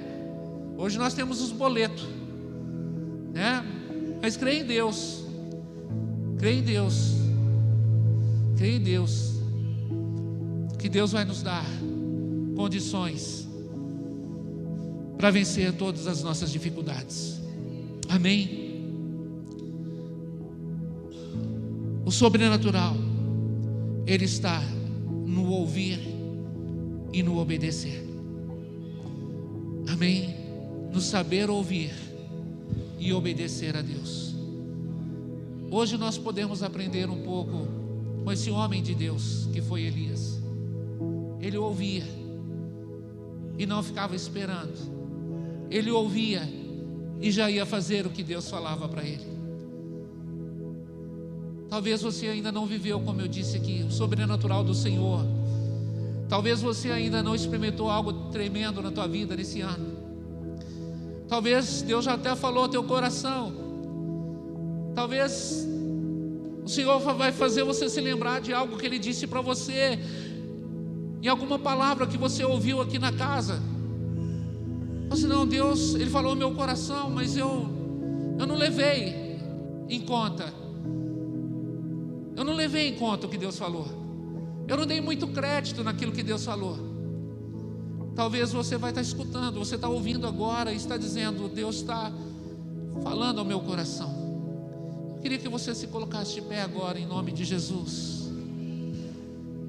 Hoje 0.77 0.99
nós 0.99 1.13
temos 1.13 1.41
os 1.41 1.53
boletos, 1.53 2.05
né? 3.31 3.65
Mas 4.21 4.35
creia 4.35 4.59
em 4.59 4.65
Deus, 4.65 5.23
creia 6.37 6.59
em 6.59 6.63
Deus, 6.63 7.13
creia 8.57 8.75
em 8.75 8.81
Deus, 8.81 9.39
que 10.77 10.89
Deus 10.89 11.13
vai 11.13 11.23
nos 11.23 11.41
dar 11.41 11.65
condições 12.57 13.48
para 15.19 15.31
vencer 15.31 15.73
todas 15.73 16.07
as 16.07 16.23
nossas 16.23 16.49
dificuldades. 16.49 17.41
Amém? 18.07 18.69
O 22.05 22.09
sobrenatural, 22.09 22.95
ele 24.07 24.23
está 24.23 24.61
no 25.25 25.49
ouvir 25.49 25.99
e 27.11 27.21
no 27.21 27.37
obedecer. 27.37 28.01
Amém? 29.89 30.37
No 30.93 31.01
saber 31.01 31.49
ouvir 31.49 31.91
e 32.97 33.11
obedecer 33.11 33.75
a 33.75 33.81
Deus. 33.81 34.33
Hoje 35.69 35.97
nós 35.97 36.17
podemos 36.17 36.63
aprender 36.63 37.09
um 37.09 37.23
pouco 37.23 37.67
com 38.23 38.31
esse 38.31 38.49
homem 38.49 38.81
de 38.81 38.95
Deus 38.95 39.49
que 39.51 39.61
foi 39.61 39.81
Elias. 39.81 40.39
Ele 41.41 41.57
ouvia 41.57 42.05
e 43.57 43.65
não 43.65 43.83
ficava 43.83 44.15
esperando. 44.15 44.98
Ele 45.69 45.91
ouvia 45.91 46.41
e 47.21 47.31
já 47.31 47.49
ia 47.49 47.65
fazer 47.65 48.05
o 48.05 48.09
que 48.09 48.23
Deus 48.23 48.49
falava 48.49 48.87
para 48.87 49.03
ele. 49.03 49.27
Talvez 51.69 52.01
você 52.01 52.27
ainda 52.27 52.51
não 52.51 52.65
viveu, 52.65 52.99
como 53.01 53.21
eu 53.21 53.27
disse 53.27 53.57
aqui, 53.57 53.83
o 53.87 53.91
sobrenatural 53.91 54.63
do 54.63 54.73
Senhor. 54.73 55.23
Talvez 56.27 56.61
você 56.61 56.89
ainda 56.89 57.21
não 57.21 57.35
experimentou 57.35 57.89
algo 57.89 58.29
tremendo 58.31 58.81
na 58.81 58.91
tua 58.91 59.07
vida 59.07 59.35
nesse 59.35 59.61
ano. 59.61 59.97
Talvez 61.27 61.83
Deus 61.83 62.05
já 62.05 62.13
até 62.13 62.35
falou 62.35 62.63
ao 62.63 62.69
teu 62.69 62.83
coração. 62.83 63.53
Talvez 64.95 65.67
o 66.63 66.67
Senhor 66.67 66.99
vai 66.99 67.31
fazer 67.31 67.63
você 67.63 67.87
se 67.87 68.01
lembrar 68.01 68.41
de 68.41 68.51
algo 68.51 68.77
que 68.77 68.85
Ele 68.85 68.97
disse 68.97 69.27
para 69.27 69.41
você, 69.41 69.99
em 71.21 71.27
alguma 71.27 71.59
palavra 71.59 72.07
que 72.07 72.17
você 72.17 72.43
ouviu 72.43 72.81
aqui 72.81 72.97
na 72.97 73.11
casa. 73.11 73.61
Você 75.09 75.25
não, 75.27 75.45
Deus, 75.45 75.95
Ele 75.95 76.09
falou 76.09 76.35
meu 76.35 76.53
coração, 76.53 77.09
mas 77.09 77.35
eu, 77.35 77.67
eu 78.37 78.45
não 78.45 78.55
levei 78.55 79.39
em 79.89 79.99
conta. 80.01 80.53
Eu 82.35 82.43
não 82.43 82.53
levei 82.53 82.87
em 82.89 82.95
conta 82.95 83.25
o 83.27 83.29
que 83.29 83.37
Deus 83.37 83.57
falou. 83.57 83.87
Eu 84.67 84.77
não 84.77 84.85
dei 84.85 85.01
muito 85.01 85.27
crédito 85.27 85.83
naquilo 85.83 86.11
que 86.11 86.21
Deus 86.21 86.45
falou. 86.45 86.77
Talvez 88.15 88.51
você 88.51 88.77
vai 88.77 88.91
estar 88.91 89.01
escutando, 89.01 89.57
você 89.59 89.75
está 89.75 89.89
ouvindo 89.89 90.27
agora 90.27 90.71
e 90.71 90.75
está 90.75 90.95
dizendo: 90.95 91.49
Deus 91.49 91.77
está 91.77 92.11
falando 93.01 93.39
ao 93.39 93.45
meu 93.45 93.59
coração. 93.61 94.13
Eu 95.15 95.21
queria 95.21 95.37
que 95.37 95.49
você 95.49 95.73
se 95.73 95.87
colocasse 95.87 96.35
de 96.35 96.41
pé 96.41 96.61
agora, 96.61 96.99
em 96.99 97.07
nome 97.07 97.31
de 97.31 97.43
Jesus. 97.43 98.29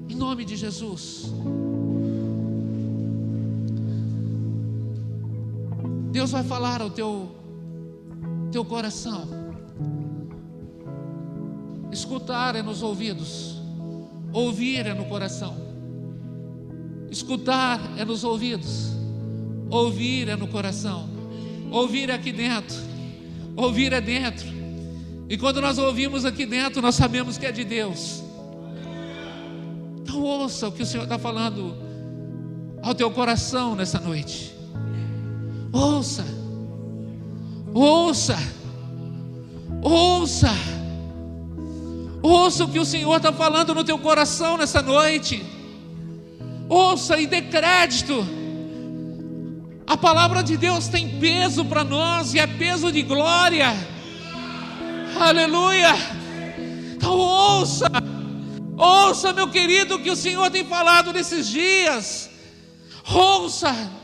Em 0.07 0.15
nome 0.15 0.45
de 0.45 0.55
Jesus. 0.55 1.25
Deus 6.11 6.31
vai 6.31 6.43
falar 6.43 6.81
ao 6.81 6.89
teu, 6.89 7.31
teu 8.51 8.65
coração. 8.65 9.27
Escutar 11.91 12.55
é 12.55 12.61
nos 12.61 12.81
ouvidos. 12.83 13.55
Ouvir 14.33 14.85
é 14.85 14.93
no 14.93 15.05
coração. 15.05 15.55
Escutar 17.09 17.79
é 17.97 18.03
nos 18.03 18.23
ouvidos. 18.23 18.91
Ouvir 19.69 20.27
é 20.27 20.35
no 20.35 20.47
coração. 20.47 21.09
Ouvir 21.71 22.09
é 22.09 22.13
aqui 22.13 22.33
dentro. 22.33 22.75
Ouvir 23.55 23.93
é 23.93 24.01
dentro. 24.01 24.47
E 25.29 25.37
quando 25.37 25.61
nós 25.61 25.77
ouvimos 25.77 26.25
aqui 26.25 26.45
dentro, 26.45 26.81
nós 26.81 26.95
sabemos 26.95 27.37
que 27.37 27.45
é 27.45 27.53
de 27.53 27.63
Deus. 27.63 28.21
Então 30.01 30.21
ouça 30.21 30.67
o 30.67 30.73
que 30.73 30.83
o 30.83 30.85
Senhor 30.85 31.03
está 31.03 31.17
falando 31.17 31.73
ao 32.81 32.93
teu 32.93 33.09
coração 33.11 33.75
nessa 33.75 33.97
noite. 33.97 34.60
Ouça. 35.71 36.25
Ouça. 37.73 38.37
Ouça. 39.81 40.49
Ouça 42.21 42.65
o 42.65 42.67
que 42.67 42.79
o 42.79 42.85
Senhor 42.85 43.15
está 43.17 43.31
falando 43.31 43.73
no 43.73 43.83
teu 43.83 43.97
coração 43.97 44.57
nessa 44.57 44.81
noite. 44.81 45.43
Ouça 46.67 47.19
e 47.19 47.25
dê 47.25 47.41
crédito. 47.41 48.25
A 49.87 49.97
palavra 49.97 50.43
de 50.43 50.55
Deus 50.55 50.87
tem 50.87 51.19
peso 51.19 51.65
para 51.65 51.83
nós 51.83 52.33
e 52.33 52.39
é 52.39 52.47
peso 52.47 52.91
de 52.91 53.01
glória. 53.01 53.73
Aleluia. 55.19 55.93
Então 56.95 57.17
ouça. 57.17 57.89
Ouça, 58.77 59.33
meu 59.33 59.47
querido, 59.47 59.95
o 59.95 59.99
que 59.99 60.09
o 60.09 60.15
Senhor 60.15 60.49
tem 60.49 60.65
falado 60.65 61.11
nesses 61.13 61.47
dias. 61.47 62.29
Ouça. 63.13 64.00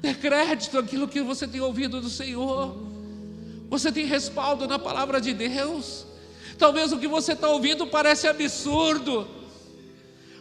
Dê 0.00 0.14
crédito 0.14 0.78
àquilo 0.78 1.06
que 1.06 1.20
você 1.20 1.46
tem 1.46 1.60
ouvido 1.60 2.00
do 2.00 2.08
Senhor. 2.08 2.76
Você 3.68 3.92
tem 3.92 4.06
respaldo 4.06 4.66
na 4.66 4.78
palavra 4.78 5.20
de 5.20 5.32
Deus. 5.32 6.06
Talvez 6.58 6.92
o 6.92 6.98
que 6.98 7.06
você 7.06 7.32
está 7.32 7.48
ouvindo 7.48 7.86
parece 7.86 8.26
absurdo. 8.26 9.28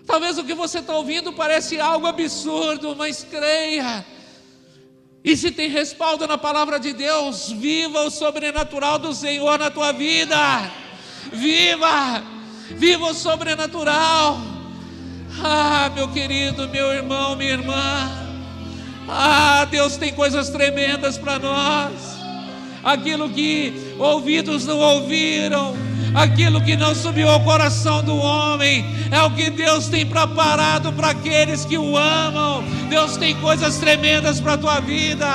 Talvez 0.06 0.38
o 0.38 0.44
que 0.44 0.54
você 0.54 0.80
está 0.80 0.96
ouvindo 0.96 1.32
parece 1.34 1.80
algo 1.80 2.08
absurdo, 2.08 2.96
mas 2.96 3.24
creia. 3.24 4.06
E 5.24 5.36
se 5.36 5.52
tem 5.52 5.70
respaldo 5.70 6.26
na 6.26 6.38
palavra 6.38 6.80
de 6.80 6.94
Deus, 6.94 7.52
viva 7.52 8.02
o 8.04 8.10
sobrenatural 8.10 8.98
do 8.98 9.14
Senhor 9.14 9.60
na 9.60 9.70
tua 9.70 9.92
vida. 9.92 10.38
Viva, 11.32 12.24
viva 12.72 13.06
o 13.06 13.14
sobrenatural. 13.14 14.40
Ah, 15.44 15.92
meu 15.94 16.08
querido, 16.12 16.68
meu 16.70 16.92
irmão, 16.94 17.36
minha 17.36 17.52
irmã. 17.52 18.29
Ah, 19.10 19.66
Deus 19.70 19.98
tem 19.98 20.14
coisas 20.14 20.50
tremendas 20.50 21.18
para 21.18 21.40
nós 21.40 22.20
aquilo 22.84 23.30
que 23.30 23.96
ouvidos 23.98 24.66
não 24.66 24.78
ouviram, 24.78 25.76
aquilo 26.16 26.62
que 26.62 26.76
não 26.76 26.96
subiu 26.96 27.30
ao 27.30 27.42
coração 27.42 28.04
do 28.04 28.16
homem, 28.18 28.86
é 29.12 29.22
o 29.22 29.32
que 29.32 29.50
Deus 29.50 29.88
tem 29.88 30.06
preparado 30.06 30.92
para 30.94 31.10
aqueles 31.10 31.66
que 31.66 31.78
o 31.78 31.98
amam. 31.98 32.64
Deus 32.90 33.18
tem 33.18 33.36
coisas 33.36 33.78
tremendas 33.78 34.40
para 34.40 34.54
a 34.54 34.58
tua 34.58 34.80
vida. 34.80 35.28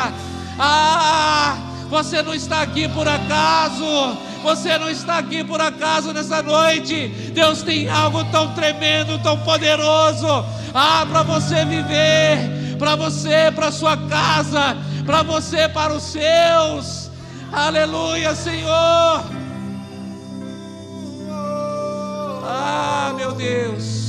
Ah, 0.58 1.56
você 1.88 2.22
não 2.22 2.34
está 2.34 2.62
aqui 2.62 2.88
por 2.88 3.06
acaso. 3.06 4.18
Você 4.42 4.76
não 4.76 4.90
está 4.90 5.18
aqui 5.18 5.42
por 5.42 5.58
acaso 5.58 6.12
nessa 6.12 6.42
noite. 6.42 7.08
Deus 7.32 7.62
tem 7.62 7.88
algo 7.88 8.22
tão 8.24 8.52
tremendo, 8.54 9.18
tão 9.22 9.38
poderoso. 9.38 10.44
Ah, 10.74 11.06
para 11.10 11.22
você 11.22 11.64
viver, 11.64 12.63
para 12.84 12.96
você, 12.96 13.50
para 13.54 13.72
sua 13.72 13.96
casa, 13.96 14.76
para 15.06 15.22
você, 15.22 15.66
para 15.70 15.94
os 15.94 16.02
seus. 16.02 17.10
Aleluia, 17.50 18.34
Senhor. 18.34 19.24
Ah, 22.46 23.14
meu 23.16 23.32
Deus. 23.32 24.03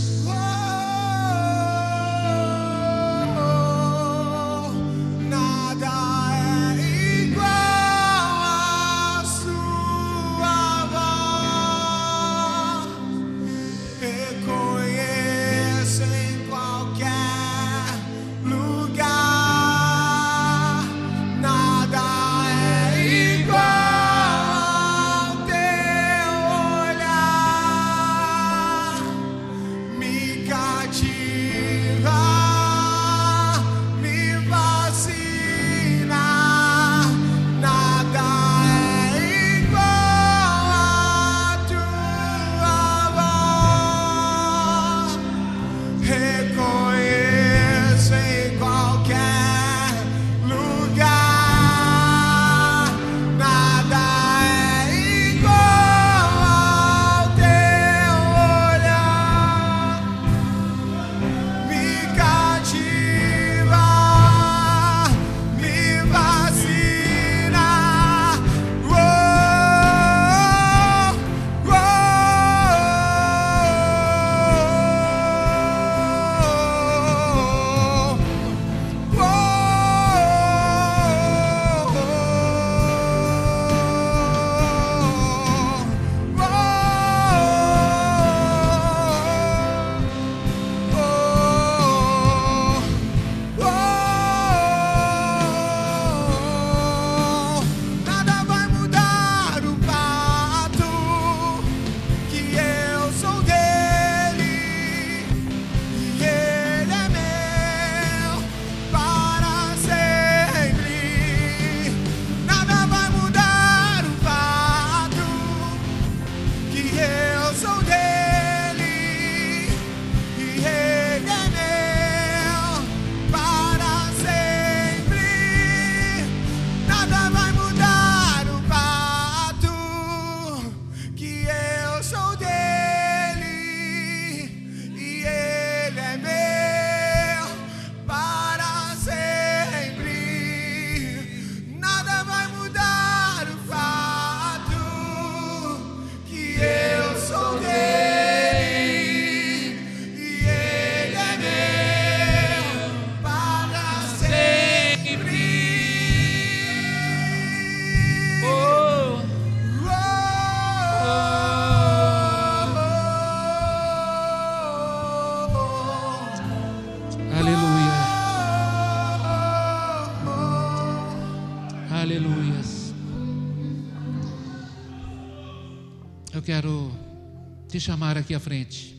Te 177.75 177.79
chamar 177.81 178.17
aqui 178.17 178.33
à 178.33 178.39
frente. 178.39 178.95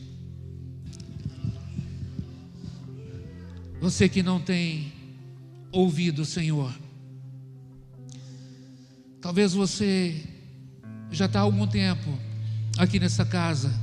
Você 3.81 4.07
que 4.07 4.21
não 4.21 4.39
tem 4.39 4.93
ouvido 5.71 6.21
o 6.21 6.25
Senhor. 6.25 6.71
Talvez 9.19 9.53
você 9.53 10.23
já 11.09 11.25
está 11.25 11.39
há 11.39 11.41
algum 11.41 11.65
tempo 11.65 12.19
aqui 12.77 12.99
nessa 12.99 13.25
casa, 13.25 13.73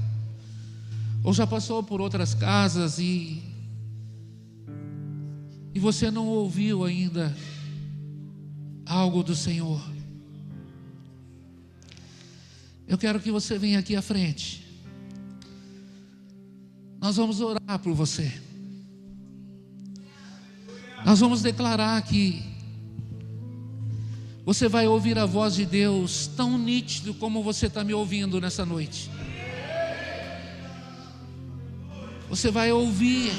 ou 1.25 1.35
já 1.35 1.45
passou 1.45 1.83
por 1.83 2.01
outras 2.01 2.33
casas 2.33 3.01
e, 3.01 3.43
e 5.75 5.81
você 5.81 6.09
não 6.09 6.29
ouviu 6.29 6.85
ainda 6.85 7.37
algo 8.87 9.25
do 9.25 9.35
Senhor. 9.35 9.83
Eu 12.87 12.97
quero 12.97 13.19
que 13.19 13.33
você 13.33 13.59
venha 13.59 13.81
aqui 13.81 13.97
à 13.97 14.03
frente. 14.03 14.64
Nós 17.05 17.17
vamos 17.17 17.39
orar 17.43 17.79
por 17.81 17.93
você. 17.93 18.33
Nós 21.05 21.21
vamos 21.21 21.43
declarar 21.43 22.01
que 22.01 22.43
você 24.43 24.71
vai 24.71 24.87
ouvir 24.87 25.19
a 25.19 25.27
voz 25.27 25.55
de 25.55 25.67
Deus 25.67 26.29
tão 26.29 26.57
nítido 26.57 27.13
como 27.13 27.43
você 27.43 27.67
está 27.67 27.85
me 27.85 27.93
ouvindo 27.93 28.41
nessa 28.41 28.65
noite. 28.65 29.11
Você 32.31 32.51
vai 32.51 32.73
ouvir, 32.73 33.33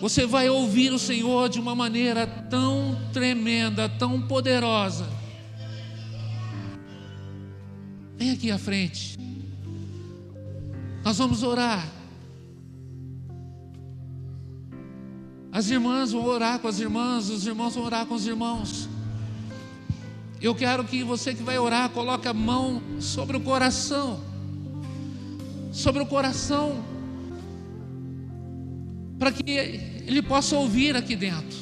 você 0.00 0.24
vai 0.24 0.48
ouvir 0.48 0.92
o 0.92 1.00
Senhor 1.00 1.48
de 1.48 1.58
uma 1.58 1.74
maneira 1.74 2.28
tão 2.28 2.96
tremenda, 3.12 3.88
tão 3.88 4.22
poderosa. 4.22 5.08
Vem 8.16 8.30
aqui 8.30 8.52
à 8.52 8.58
frente. 8.58 9.18
Nós 11.02 11.18
vamos 11.18 11.42
orar. 11.42 12.03
As 15.54 15.70
irmãs 15.70 16.10
vão 16.10 16.24
orar 16.24 16.58
com 16.58 16.66
as 16.66 16.80
irmãs, 16.80 17.30
os 17.30 17.46
irmãos 17.46 17.76
vão 17.76 17.84
orar 17.84 18.04
com 18.06 18.16
os 18.16 18.26
irmãos. 18.26 18.88
Eu 20.42 20.52
quero 20.52 20.82
que 20.82 21.04
você 21.04 21.32
que 21.32 21.44
vai 21.44 21.56
orar 21.56 21.90
coloque 21.90 22.26
a 22.26 22.34
mão 22.34 22.82
sobre 22.98 23.36
o 23.36 23.40
coração. 23.40 24.20
Sobre 25.70 26.02
o 26.02 26.06
coração. 26.06 26.82
Para 29.16 29.30
que 29.30 29.48
ele 29.48 30.22
possa 30.22 30.56
ouvir 30.56 30.96
aqui 30.96 31.14
dentro. 31.14 31.56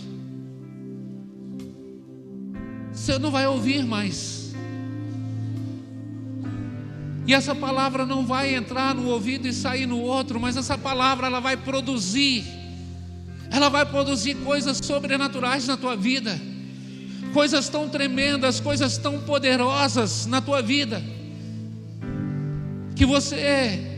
Você 2.95 3.19
não 3.19 3.31
vai 3.31 3.47
ouvir 3.47 3.85
mais. 3.85 4.55
E 7.27 7.35
essa 7.35 7.55
palavra 7.55 8.07
não 8.07 8.25
vai 8.25 8.55
entrar 8.55 8.95
no 8.95 9.09
ouvido 9.09 9.47
e 9.47 9.53
sair 9.53 9.85
no 9.85 10.01
outro, 10.01 10.41
mas 10.41 10.57
essa 10.57 10.79
palavra 10.79 11.27
ela 11.27 11.41
vai 11.41 11.59
produzir 11.59 12.62
ela 13.53 13.69
vai 13.69 13.85
produzir 13.85 14.35
coisas 14.37 14.79
sobrenaturais 14.79 15.67
na 15.67 15.77
tua 15.77 15.95
vida, 15.95 16.41
coisas 17.35 17.69
tão 17.69 17.87
tremendas, 17.87 18.59
coisas 18.59 18.97
tão 18.97 19.21
poderosas 19.21 20.25
na 20.25 20.41
tua 20.41 20.63
vida, 20.63 21.03
que 22.97 23.05
você 23.05 23.89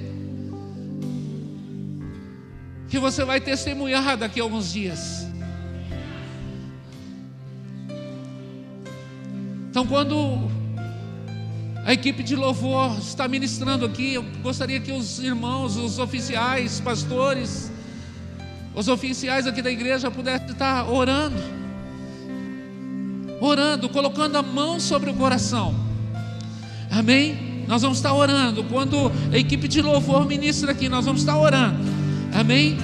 que 2.89 2.99
você 2.99 3.25
vai 3.25 3.41
testemunhar 3.41 4.17
daqui 4.17 4.41
a 4.41 4.43
alguns 4.43 4.73
dias. 4.73 5.27
Então, 9.71 9.85
quando 9.87 10.49
a 11.85 11.93
equipe 11.93 12.23
de 12.23 12.37
louvor 12.37 12.97
está 12.99 13.27
ministrando 13.27 13.85
aqui, 13.85 14.15
eu 14.15 14.23
gostaria 14.43 14.79
que 14.79 14.93
os 14.93 15.19
irmãos, 15.19 15.77
os 15.77 15.99
oficiais, 15.99 16.79
pastores, 16.81 17.73
os 18.75 18.89
oficiais 18.89 19.47
aqui 19.47 19.63
da 19.63 19.71
igreja 19.71 20.11
pudessem 20.11 20.51
estar 20.51 20.91
orando, 20.91 21.37
orando, 23.41 23.89
colocando 23.89 24.37
a 24.37 24.43
mão 24.43 24.81
sobre 24.81 25.11
o 25.11 25.15
coração. 25.15 25.75
Amém? 26.91 27.65
Nós 27.67 27.83
vamos 27.83 27.99
estar 27.99 28.13
orando. 28.13 28.65
Quando 28.65 29.11
a 29.33 29.37
equipe 29.37 29.69
de 29.69 29.81
louvor 29.81 30.27
ministra 30.27 30.73
aqui, 30.73 30.89
nós 30.89 31.05
vamos 31.05 31.21
estar 31.23 31.37
orando. 31.37 31.79
Amém? 32.33 32.77